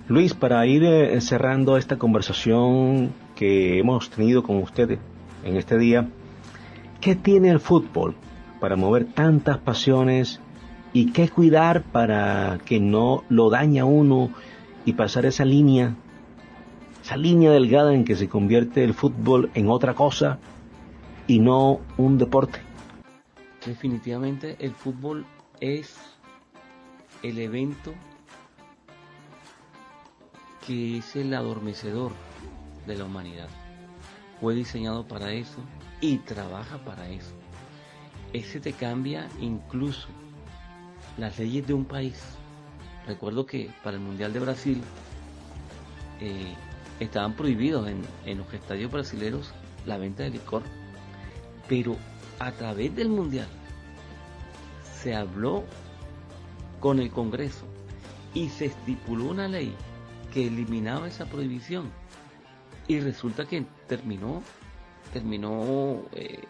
Luis, 0.07 0.33
para 0.33 0.65
ir 0.65 0.83
eh, 0.83 1.19
cerrando 1.21 1.77
esta 1.77 1.97
conversación 1.97 3.11
que 3.35 3.79
hemos 3.79 4.09
tenido 4.09 4.43
con 4.43 4.57
ustedes 4.57 4.99
en 5.43 5.55
este 5.55 5.77
día, 5.77 6.09
¿qué 7.01 7.15
tiene 7.15 7.49
el 7.49 7.59
fútbol 7.59 8.15
para 8.59 8.75
mover 8.75 9.05
tantas 9.05 9.57
pasiones 9.57 10.39
y 10.91 11.11
qué 11.11 11.29
cuidar 11.29 11.83
para 11.83 12.57
que 12.65 12.79
no 12.79 13.23
lo 13.29 13.49
dañe 13.49 13.79
a 13.79 13.85
uno 13.85 14.31
y 14.85 14.93
pasar 14.93 15.25
esa 15.25 15.45
línea, 15.45 15.95
esa 17.03 17.15
línea 17.15 17.51
delgada 17.51 17.93
en 17.93 18.03
que 18.03 18.15
se 18.15 18.27
convierte 18.27 18.83
el 18.83 18.93
fútbol 18.93 19.49
en 19.53 19.69
otra 19.69 19.93
cosa 19.93 20.39
y 21.27 21.39
no 21.39 21.79
un 21.97 22.17
deporte? 22.17 22.59
Definitivamente 23.65 24.55
el 24.59 24.71
fútbol 24.71 25.25
es 25.59 25.95
el 27.23 27.37
evento 27.39 27.93
que 30.65 30.97
es 30.97 31.15
el 31.15 31.33
adormecedor 31.33 32.11
de 32.85 32.97
la 32.97 33.05
humanidad. 33.05 33.49
Fue 34.39 34.55
diseñado 34.55 35.07
para 35.07 35.31
eso 35.31 35.59
y 36.01 36.17
trabaja 36.19 36.77
para 36.79 37.09
eso. 37.09 37.33
Ese 38.33 38.59
te 38.59 38.73
cambia 38.73 39.27
incluso 39.39 40.07
las 41.17 41.37
leyes 41.39 41.67
de 41.67 41.73
un 41.73 41.85
país. 41.85 42.21
Recuerdo 43.07 43.45
que 43.45 43.71
para 43.83 43.97
el 43.97 44.03
Mundial 44.03 44.33
de 44.33 44.39
Brasil 44.39 44.81
eh, 46.21 46.53
estaban 46.99 47.33
prohibidos 47.33 47.87
en, 47.87 48.01
en 48.25 48.37
los 48.37 48.53
estadios 48.53 48.91
brasileños 48.91 49.51
la 49.85 49.97
venta 49.97 50.23
de 50.23 50.31
licor, 50.31 50.63
pero 51.67 51.95
a 52.39 52.51
través 52.51 52.95
del 52.95 53.09
Mundial 53.09 53.47
se 55.01 55.15
habló 55.15 55.63
con 56.79 56.99
el 56.99 57.09
Congreso 57.11 57.65
y 58.33 58.49
se 58.49 58.65
estipuló 58.65 59.25
una 59.25 59.47
ley 59.47 59.73
que 60.33 60.47
eliminaba 60.47 61.07
esa 61.07 61.25
prohibición 61.25 61.91
y 62.87 62.99
resulta 62.99 63.45
que 63.45 63.65
terminó 63.87 64.41
terminó 65.13 66.03
eh, 66.13 66.43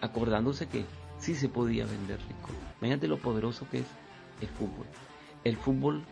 acordándose 0.00 0.66
que 0.66 0.84
sí 1.18 1.34
se 1.34 1.48
podía 1.48 1.86
vender 1.86 2.20
licor. 2.22 2.54
Imagínate 2.80 3.08
lo 3.08 3.18
poderoso 3.18 3.68
que 3.70 3.78
es 3.78 3.86
el 4.40 4.48
fútbol. 4.48 4.86
El 5.44 5.56
fútbol, 5.56 6.02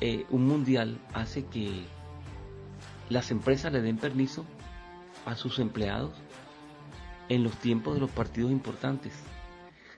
eh, 0.00 0.24
un 0.30 0.46
mundial, 0.46 0.98
hace 1.12 1.44
que 1.46 1.84
las 3.08 3.30
empresas 3.30 3.72
le 3.72 3.82
den 3.82 3.98
permiso 3.98 4.44
a 5.26 5.34
sus 5.34 5.58
empleados 5.58 6.12
en 7.28 7.42
los 7.42 7.56
tiempos 7.56 7.94
de 7.94 8.00
los 8.00 8.10
partidos 8.10 8.50
importantes 8.50 9.12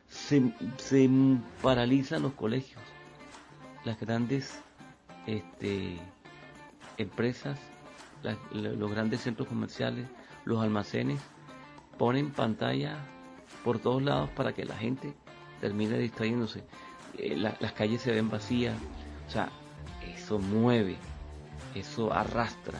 se, 0.09 0.55
se 0.77 1.11
paralizan 1.63 2.23
los 2.23 2.35
colegios, 2.35 2.83
las 3.85 3.99
grandes 3.99 4.61
este, 5.27 5.99
empresas, 6.98 7.59
los 8.52 8.90
grandes 8.90 9.20
centros 9.20 9.48
comerciales, 9.48 10.07
los 10.44 10.62
almacenes, 10.62 11.20
ponen 11.98 12.30
pantalla 12.30 12.98
por 13.62 13.78
todos 13.78 14.02
lados 14.02 14.30
para 14.30 14.52
que 14.52 14.64
la 14.64 14.76
gente 14.76 15.14
termine 15.61 15.98
distrayéndose. 15.98 16.64
Eh, 17.18 17.37
las 17.37 17.72
calles 17.72 18.02
se 18.02 18.12
ven 18.12 18.28
vacías, 18.30 18.76
o 19.28 19.30
sea, 19.30 19.48
eso 20.14 20.38
mueve, 20.38 20.96
eso 21.74 22.12
arrastra. 22.12 22.78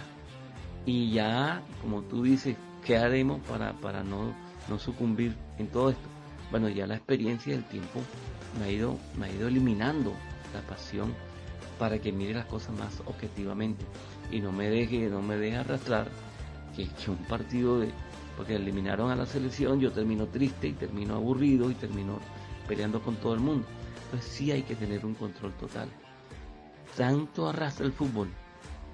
Y 0.87 1.13
ya, 1.13 1.63
como 1.81 2.03
tú 2.03 2.23
dices, 2.23 2.57
¿qué 2.85 2.99
haremos 2.99 3.41
para, 3.43 3.73
para 3.75 4.03
no, 4.03 4.35
no 4.69 4.79
sucumbir 4.79 5.37
en 5.59 5.69
todo 5.69 5.91
esto? 5.91 6.15
bueno, 6.55 6.69
ya 6.69 6.87
la 6.87 6.95
experiencia 6.95 7.53
del 7.53 7.65
tiempo 7.65 8.01
me 8.59 8.67
ha 8.67 8.71
ido, 8.71 8.97
me 9.19 9.27
ha 9.27 9.33
ido 9.33 9.49
eliminando 9.49 10.13
la 10.55 10.61
pasión 10.61 11.13
para 11.79 11.99
que 11.99 12.13
mire 12.13 12.35
las 12.35 12.47
cosas 12.47 12.77
más 12.77 13.01
objetivamente 13.07 13.85
y 14.31 14.41
no 14.41 14.53
me 14.53 14.69
deje, 14.69 15.09
no 15.09 15.23
me 15.23 15.37
deje 15.37 15.57
arrastrar 15.57 16.09
que, 16.77 16.89
un 17.11 17.17
partido 17.29 17.81
de, 17.81 17.91
porque 18.37 18.57
eliminaron 18.57 19.11
a 19.11 19.17
la 19.17 19.27
selección, 19.27 19.81
yo 19.81 19.93
termino 19.93 20.27
triste 20.27 20.69
y 20.69 20.73
termino 20.73 21.15
aburrido 21.15 21.71
y 21.71 21.75
termino 21.75 22.19
peleando 22.67 23.01
con 23.01 23.17
todo 23.17 23.35
el 23.35 23.41
mundo. 23.41 23.67
Entonces 24.07 24.31
sí 24.31 24.51
hay 24.51 24.63
que 24.63 24.75
tener 24.75 25.05
un 25.05 25.15
control 25.15 25.53
total. 25.55 25.89
Tanto 26.97 27.49
arrastra 27.49 27.87
el 27.87 27.93
fútbol 27.93 28.29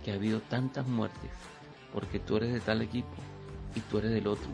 que 0.04 0.12
ha 0.12 0.14
habido 0.14 0.40
tantas 0.40 0.86
muertes 0.86 1.30
porque 1.92 2.18
tú 2.18 2.36
eres 2.36 2.52
de 2.52 2.60
tal 2.60 2.82
equipo 2.82 3.14
y 3.74 3.80
tú 3.80 3.98
eres 3.98 4.12
del 4.12 4.26
otro 4.26 4.50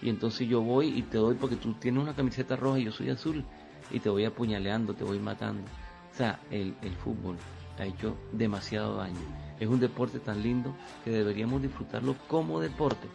y 0.00 0.08
entonces 0.10 0.48
yo 0.48 0.60
voy 0.60 0.88
y 0.88 1.02
te 1.02 1.18
doy 1.18 1.34
porque 1.34 1.56
tú 1.56 1.74
tienes 1.74 2.02
una 2.02 2.14
camiseta 2.14 2.56
roja 2.56 2.78
y 2.78 2.84
yo 2.84 2.92
soy 2.92 3.10
azul 3.10 3.44
y 3.90 4.00
te 4.00 4.08
voy 4.08 4.24
apuñaleando, 4.24 4.94
te 4.94 5.04
voy 5.04 5.18
matando. 5.18 5.62
O 6.12 6.16
sea, 6.16 6.40
el, 6.50 6.74
el 6.82 6.94
fútbol 6.96 7.36
ha 7.80 7.86
hecho 7.86 8.16
demasiado 8.32 8.96
daño. 8.96 9.20
Es 9.60 9.68
un 9.68 9.80
deporte 9.80 10.20
tan 10.20 10.42
lindo 10.42 10.74
que 11.04 11.10
deberíamos 11.10 11.62
disfrutarlo 11.62 12.14
como 12.28 12.60
deporte, 12.60 13.08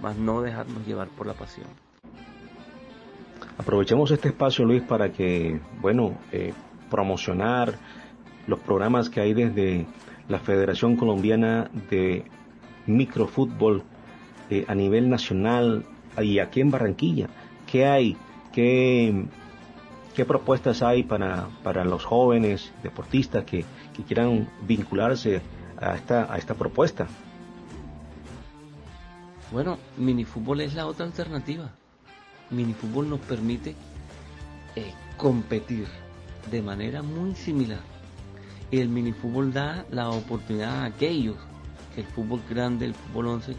más 0.00 0.16
no 0.16 0.42
dejarnos 0.42 0.86
llevar 0.86 1.08
por 1.08 1.26
la 1.26 1.34
pasión. 1.34 1.66
Aprovechemos 3.56 4.10
este 4.10 4.28
espacio, 4.28 4.64
Luis, 4.64 4.82
para 4.82 5.10
que, 5.10 5.60
bueno, 5.80 6.16
eh, 6.32 6.52
promocionar 6.90 7.74
los 8.46 8.60
programas 8.60 9.10
que 9.10 9.20
hay 9.20 9.34
desde 9.34 9.86
la 10.28 10.38
Federación 10.38 10.96
Colombiana 10.96 11.70
de 11.90 12.24
Microfútbol 12.86 13.82
eh, 14.50 14.64
a 14.68 14.74
nivel 14.74 15.10
nacional 15.10 15.84
y 16.22 16.38
aquí 16.38 16.60
en 16.60 16.70
Barranquilla, 16.70 17.28
¿qué 17.66 17.86
hay? 17.86 18.16
¿Qué, 18.52 19.26
¿Qué 20.14 20.24
propuestas 20.24 20.82
hay 20.82 21.04
para, 21.04 21.48
para 21.62 21.84
los 21.84 22.04
jóvenes 22.04 22.72
deportistas 22.82 23.44
que, 23.44 23.64
que 23.94 24.02
quieran 24.02 24.48
vincularse 24.66 25.40
a 25.80 25.94
esta, 25.94 26.32
a 26.32 26.36
esta 26.38 26.54
propuesta? 26.54 27.06
Bueno, 29.52 29.78
minifútbol 29.96 30.60
es 30.60 30.74
la 30.74 30.86
otra 30.86 31.06
alternativa. 31.06 31.70
Minifútbol 32.50 33.08
nos 33.08 33.20
permite 33.20 33.74
eh, 34.76 34.92
competir 35.16 35.86
de 36.50 36.62
manera 36.62 37.02
muy 37.02 37.34
similar. 37.34 37.80
Y 38.70 38.80
el 38.80 38.88
minifútbol 38.88 39.52
da 39.52 39.86
la 39.90 40.10
oportunidad 40.10 40.82
a 40.82 40.84
aquellos 40.86 41.36
que 41.94 42.02
el 42.02 42.06
fútbol 42.08 42.42
grande, 42.48 42.86
el 42.86 42.94
fútbol 42.94 43.28
11, 43.28 43.56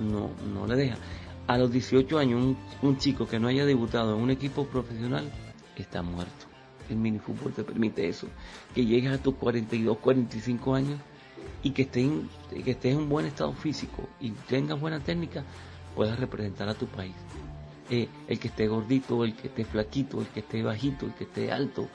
no, 0.00 0.30
no 0.52 0.66
le 0.66 0.76
deja. 0.76 0.96
A 1.46 1.56
los 1.56 1.70
18 1.70 2.18
años, 2.18 2.42
un, 2.42 2.56
un 2.82 2.98
chico 2.98 3.26
que 3.26 3.38
no 3.38 3.48
haya 3.48 3.64
debutado 3.64 4.16
en 4.16 4.22
un 4.22 4.30
equipo 4.30 4.66
profesional 4.66 5.30
está 5.82 6.02
muerto. 6.02 6.46
El 6.88 6.96
minifútbol 6.96 7.52
te 7.52 7.64
permite 7.64 8.08
eso. 8.08 8.28
Que 8.74 8.84
llegues 8.84 9.12
a 9.12 9.22
tus 9.22 9.34
42, 9.34 9.98
45 9.98 10.74
años 10.74 11.00
y 11.62 11.70
que 11.70 11.82
estés, 11.82 12.10
que 12.64 12.70
estés 12.70 12.92
en 12.92 12.98
un 12.98 13.08
buen 13.08 13.26
estado 13.26 13.52
físico 13.52 14.08
y 14.20 14.30
tengas 14.30 14.80
buena 14.80 15.00
técnica, 15.00 15.44
puedas 15.94 16.18
representar 16.18 16.68
a 16.68 16.74
tu 16.74 16.86
país. 16.86 17.14
Eh, 17.90 18.08
el 18.28 18.38
que 18.38 18.48
esté 18.48 18.66
gordito, 18.66 19.24
el 19.24 19.34
que 19.34 19.48
esté 19.48 19.64
flaquito, 19.64 20.20
el 20.20 20.26
que 20.28 20.40
esté 20.40 20.62
bajito, 20.62 21.06
el 21.06 21.14
que 21.14 21.24
esté 21.24 21.52
alto, 21.52 21.88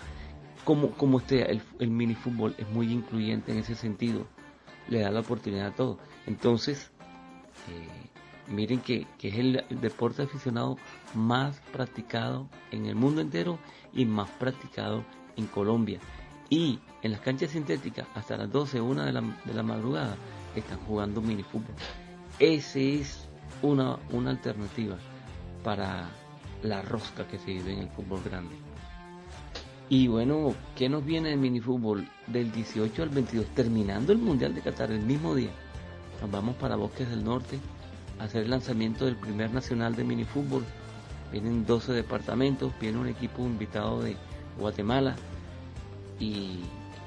como, 0.64 0.92
como 0.92 1.20
esté, 1.20 1.50
el, 1.52 1.62
el 1.80 1.90
minifútbol 1.90 2.56
es 2.58 2.70
muy 2.70 2.92
incluyente 2.92 3.52
en 3.52 3.60
ese 3.60 3.76
sentido, 3.76 4.28
le 4.88 5.00
da 5.00 5.12
la 5.12 5.20
oportunidad 5.22 5.68
a 5.68 5.76
todos. 5.76 5.98
Entonces, 6.28 6.92
eh, 7.70 8.01
miren 8.48 8.80
que, 8.82 9.08
que 9.18 9.30
es 9.30 9.36
el, 9.36 9.66
deporte 9.82 10.24
aficionado 10.24 10.78
más 11.14 11.60
practicado 11.72 12.48
en 12.72 12.86
el 12.86 12.96
mundo 12.96 13.22
entero 13.22 13.60
y 13.94 14.06
más 14.06 14.30
practicado 14.32 15.04
en 15.38 15.48
Colombia. 15.48 16.00
Y 16.50 16.80
en 17.02 17.12
las 17.12 17.22
canchas 17.22 17.52
sintéticas, 17.52 18.08
hasta 18.14 18.38
las 18.38 18.52
12, 18.52 18.82
1 18.82 19.06
de 19.06 19.12
la, 19.14 19.22
de 19.22 19.54
la 19.54 19.64
madrugada, 19.64 20.16
están 20.56 20.80
jugando 20.80 21.22
minifútbol. 21.22 21.76
Ese 22.40 23.00
es 23.00 23.28
una, 23.62 23.98
una 24.12 24.32
alternativa 24.32 24.98
para 25.64 26.10
la 26.64 26.82
rosca 26.82 27.28
que 27.28 27.38
se 27.38 27.52
vive 27.52 27.74
en 27.74 27.80
el 27.80 27.90
fútbol 27.90 28.22
grande. 28.24 28.56
Y 29.90 30.08
bueno, 30.08 30.54
¿qué 30.76 30.88
nos 30.88 31.04
viene 31.04 31.30
del 31.30 31.40
minifútbol? 31.40 32.08
Del 32.28 32.52
18 32.52 33.04
al 33.04 33.10
22, 33.10 33.46
terminando 33.48 34.14
el 34.14 34.20
Mundial 34.20 34.56
de 34.56 34.62
Qatar 34.62 34.92
el 34.92 35.02
mismo 35.02 35.36
día. 35.36 35.52
Nos 36.22 36.32
vamos 36.32 36.56
para 36.56 36.76
Bosques 36.76 37.10
del 37.10 37.24
Norte 37.24 37.60
hacer 38.24 38.44
el 38.44 38.52
lanzamiento 38.52 39.06
del 39.06 39.16
primer 39.16 39.52
nacional 39.52 39.96
de 39.96 40.04
minifútbol. 40.04 40.64
Vienen 41.32 41.66
12 41.66 41.94
departamentos, 41.94 42.74
viene 42.80 43.00
un 43.00 43.08
equipo 43.08 43.42
invitado 43.44 44.02
de 44.02 44.18
Guatemala 44.60 45.16
y 46.20 46.60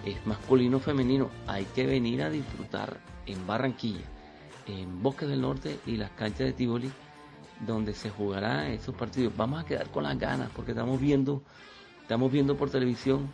es 0.05 0.27
masculino 0.27 0.81
femenino. 0.81 1.31
Hay 1.47 1.65
que 1.75 1.87
venir 1.87 2.23
a 2.23 2.31
disfrutar 2.31 2.99
en 3.27 3.47
Barranquilla, 3.47 4.05
en 4.67 5.03
Bosques 5.03 5.29
del 5.29 5.43
Norte 5.43 5.79
y 5.87 5.97
las 5.97 6.11
canchas 6.11 6.47
de 6.47 6.53
Tivoli 6.53 6.91
donde 7.61 7.95
se 7.95 8.11
jugará 8.11 8.69
esos 8.69 8.95
partidos. 8.95 9.33
Vamos 9.37 9.63
a 9.63 9.67
quedar 9.67 9.91
con 9.91 10.05
las 10.05 10.19
ganas 10.19 10.51
porque 10.55 10.73
estamos 10.73 11.01
viendo, 11.01 11.43
estamos 12.03 12.31
viendo 12.31 12.57
por 12.57 12.71
televisión 12.71 13.29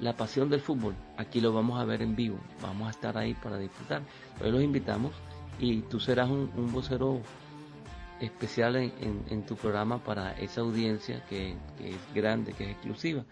la 0.00 0.16
pasión 0.16 0.50
del 0.50 0.60
fútbol. 0.60 0.94
Aquí 1.16 1.40
lo 1.40 1.52
vamos 1.52 1.80
a 1.80 1.84
ver 1.84 2.02
en 2.02 2.16
vivo. 2.16 2.38
Vamos 2.60 2.88
a 2.88 2.90
estar 2.90 3.16
ahí 3.16 3.34
para 3.34 3.58
disfrutar. 3.58 4.02
Hoy 4.42 4.50
los 4.50 4.62
invitamos 4.62 5.12
y 5.58 5.82
tú 5.82 6.00
serás 6.00 6.28
un, 6.30 6.50
un 6.56 6.72
vocero 6.72 7.20
especial 8.20 8.76
en, 8.76 9.24
en, 9.28 9.42
tu 9.44 9.56
programa 9.56 9.98
para 9.98 10.32
esa 10.38 10.60
audiencia 10.60 11.24
que, 11.28 11.56
que 11.76 11.90
es 11.90 12.14
grande, 12.14 12.52
que 12.52 12.64
es 12.64 12.70
exclusiva 12.70 13.24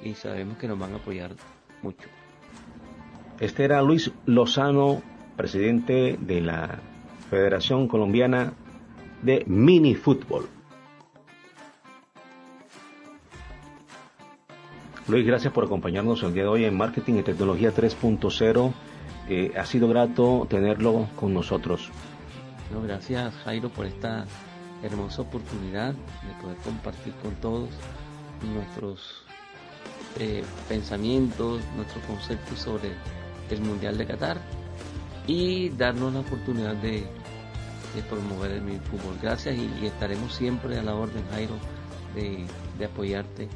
y 0.00 0.14
sabemos 0.14 0.58
que 0.58 0.68
nos 0.68 0.78
van 0.78 0.92
a 0.92 0.96
apoyar 0.96 1.32
mucho. 1.82 2.08
Este 3.40 3.64
era 3.64 3.82
Luis 3.82 4.10
Lozano, 4.26 5.02
presidente 5.36 6.16
de 6.20 6.40
la 6.40 6.80
Federación 7.30 7.88
Colombiana 7.88 8.52
de 9.22 9.44
mini 9.46 9.94
fútbol. 9.94 10.48
Luis, 15.08 15.26
gracias 15.26 15.52
por 15.52 15.64
acompañarnos 15.64 16.22
el 16.22 16.32
día 16.32 16.44
de 16.44 16.48
hoy 16.48 16.64
en 16.64 16.76
Marketing 16.76 17.14
y 17.14 17.22
Tecnología 17.22 17.72
3.0. 17.74 18.72
Ha 19.56 19.64
sido 19.64 19.88
grato 19.88 20.46
tenerlo 20.50 21.08
con 21.16 21.32
nosotros. 21.32 21.90
No, 22.72 22.82
gracias 22.82 23.34
Jairo 23.44 23.68
por 23.68 23.86
esta 23.86 24.26
hermosa 24.82 25.22
oportunidad 25.22 25.92
de 25.92 26.42
poder 26.42 26.56
compartir 26.58 27.12
con 27.22 27.34
todos 27.36 27.68
nuestros 28.54 29.24
eh, 30.18 30.42
pensamientos, 30.68 31.60
nuestros 31.76 32.04
conceptos 32.04 32.58
sobre 32.58 32.92
el 33.50 33.60
Mundial 33.60 33.96
de 33.96 34.06
Qatar 34.06 34.38
y 35.26 35.68
darnos 35.70 36.12
la 36.12 36.20
oportunidad 36.20 36.74
de 36.74 37.06
promover 38.08 38.52
el 38.52 38.80
fútbol. 38.80 39.16
Gracias 39.22 39.56
y, 39.56 39.86
estaremos 39.86 40.34
siempre 40.34 40.78
a 40.78 40.82
la 40.82 40.94
orden, 40.94 41.24
Jairo, 41.30 41.54
de 42.14 42.84
apoyarte 42.84 43.48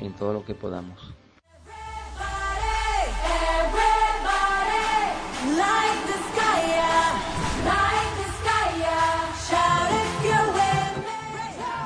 en 0.00 0.12
todo 0.12 0.32
lo 0.32 0.44
que 0.44 0.54
podamos. 0.54 1.07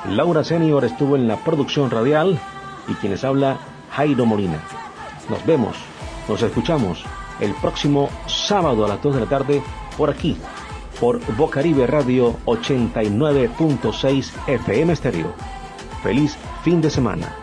Laura 0.09 0.43
Senior 0.43 0.85
estuvo 0.85 1.15
en 1.15 1.27
la 1.27 1.37
producción 1.37 1.89
radial 1.89 2.39
y 2.87 2.93
quienes 2.95 3.23
habla 3.23 3.57
Jairo 3.91 4.25
Molina. 4.25 4.59
Nos 5.29 5.43
vemos, 5.45 5.75
nos 6.27 6.41
escuchamos 6.43 7.03
el 7.39 7.53
próximo 7.55 8.09
sábado 8.27 8.85
a 8.85 8.89
las 8.89 9.01
2 9.01 9.15
de 9.15 9.21
la 9.21 9.27
tarde 9.27 9.63
por 9.97 10.09
aquí, 10.09 10.37
por 10.99 11.19
Bocaribe 11.35 11.87
Radio 11.87 12.35
89.6 12.45 14.31
FM 14.47 14.95
Stereo. 14.95 15.33
Feliz 16.03 16.37
fin 16.63 16.81
de 16.81 16.89
semana. 16.89 17.42